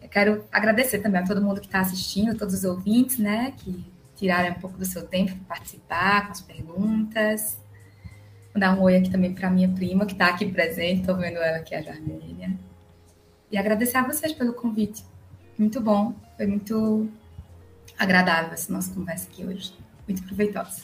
[0.00, 3.84] Eu quero agradecer também a todo mundo que está assistindo, todos os ouvintes, né, que
[4.16, 7.58] tiraram um pouco do seu tempo para participar com as perguntas.
[8.52, 11.38] Vou dar um oi aqui também para minha prima, que está aqui presente, estou vendo
[11.38, 12.56] ela aqui, a Jarmênia.
[13.54, 15.04] E agradecer a vocês pelo convite.
[15.56, 17.08] muito bom, foi muito
[17.96, 19.72] agradável essa nossa conversa aqui hoje,
[20.08, 20.82] muito proveitosa.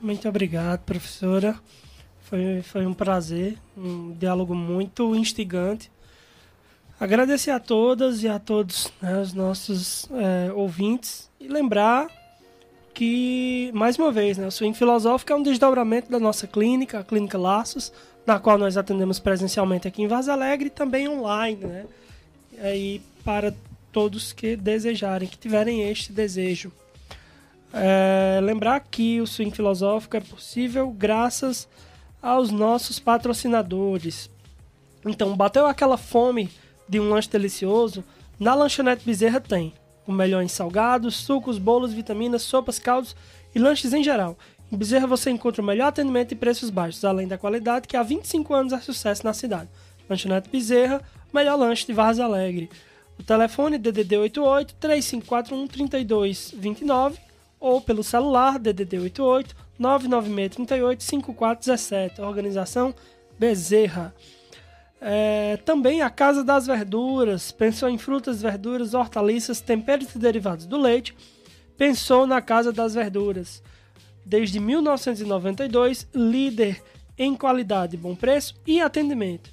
[0.00, 1.56] Muito obrigado, professora.
[2.22, 5.88] Foi, foi um prazer, um diálogo muito instigante.
[6.98, 12.08] Agradecer a todas e a todos né, os nossos é, ouvintes e lembrar
[12.92, 17.04] que, mais uma vez, né, o Swing Filosófico é um desdobramento da nossa clínica, a
[17.04, 17.92] Clínica Laços,
[18.28, 21.86] na qual nós atendemos presencialmente aqui em Vaz Alegre e também online, né?
[22.60, 23.54] Aí para
[23.90, 26.70] todos que desejarem, que tiverem este desejo.
[27.72, 31.66] É, lembrar que o Swing Filosófico é possível graças
[32.20, 34.28] aos nossos patrocinadores.
[35.06, 36.50] Então, bateu aquela fome
[36.86, 38.04] de um lanche delicioso?
[38.38, 39.72] Na Lanchonete Bezerra tem
[40.06, 43.16] o melhor em salgados, sucos, bolos, vitaminas, sopas, caldos
[43.54, 44.36] e lanches em geral.
[44.70, 48.02] Em Bezerra você encontra o melhor atendimento e preços baixos, além da qualidade que há
[48.02, 49.68] 25 anos é sucesso na cidade.
[50.08, 51.02] Lanchonete Bezerra,
[51.32, 52.70] melhor lanche de Vargas Alegre.
[53.18, 57.18] O telefone DDD 88 3541 3229
[57.58, 62.20] ou pelo celular DDD 88 996 38 5417.
[62.20, 62.94] Organização
[63.38, 64.14] Bezerra.
[65.00, 70.76] É, também a Casa das Verduras pensou em frutas, verduras, hortaliças, temperos e derivados do
[70.76, 71.16] leite.
[71.76, 73.62] Pensou na Casa das Verduras.
[74.28, 76.82] Desde 1992, líder
[77.16, 79.50] em qualidade, bom preço e atendimento.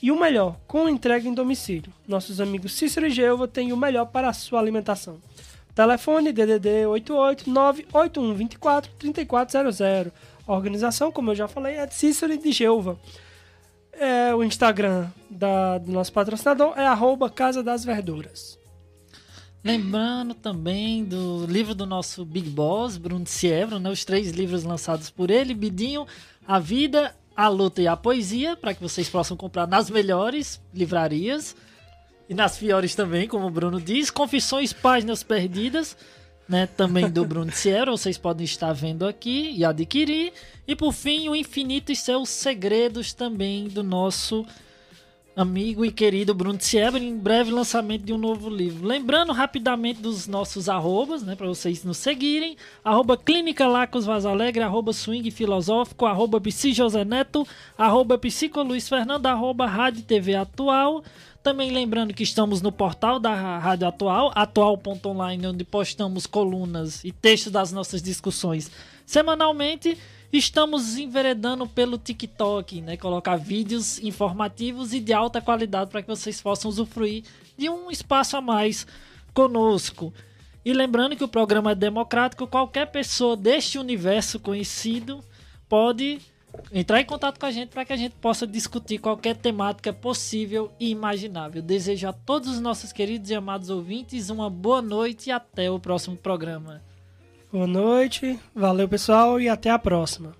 [0.00, 1.92] E o melhor, com entrega em domicílio.
[2.06, 5.20] Nossos amigos Cícero e Gelva têm o melhor para a sua alimentação.
[5.74, 9.80] Telefone DDD 88 98124 3400.
[10.46, 12.96] A organização, como eu já falei, é de Cícero e de Gelva.
[13.94, 18.57] É, o Instagram da, do nosso patrocinador é arroba Casa das Verduras.
[19.62, 23.90] Lembrando também do livro do nosso Big Boss, Bruno Sievro, né?
[23.90, 26.06] os três livros lançados por ele, Bidinho,
[26.46, 31.56] A Vida, A Luta e a Poesia, para que vocês possam comprar nas melhores livrarias
[32.28, 34.10] e nas piores também, como o Bruno diz.
[34.10, 35.96] Confissões, Páginas Perdidas,
[36.48, 40.32] né, também do Bruno Sierra, vocês podem estar vendo aqui e adquirir.
[40.68, 44.46] E por fim, o Infinito e seus Segredos também do nosso
[45.38, 48.84] amigo e querido Bruno Sierra, em breve lançamento de um novo livro.
[48.84, 54.64] Lembrando rapidamente dos nossos arrobas, né, para vocês nos seguirem, arroba Clínica Lacos Vaz Alegre,
[54.64, 61.04] arroba Swing Filosófico, arroba Psi José Neto, arroba Psico Luiz Fernando, arroba Rádio TV Atual,
[61.40, 67.52] também lembrando que estamos no portal da Rádio Atual, atual.online, onde postamos colunas e textos
[67.52, 68.72] das nossas discussões
[69.06, 69.96] semanalmente.
[70.30, 72.98] Estamos enveredando pelo TikTok, né?
[72.98, 77.24] Colocar vídeos informativos e de alta qualidade para que vocês possam usufruir
[77.56, 78.86] de um espaço a mais
[79.32, 80.12] conosco.
[80.62, 85.24] E lembrando que o programa é democrático, qualquer pessoa deste universo conhecido
[85.66, 86.20] pode
[86.70, 90.70] entrar em contato com a gente para que a gente possa discutir qualquer temática possível
[90.78, 91.62] e imaginável.
[91.62, 95.78] Desejo a todos os nossos queridos e amados ouvintes uma boa noite e até o
[95.78, 96.82] próximo programa.
[97.50, 100.34] Boa noite, valeu pessoal e até a próxima.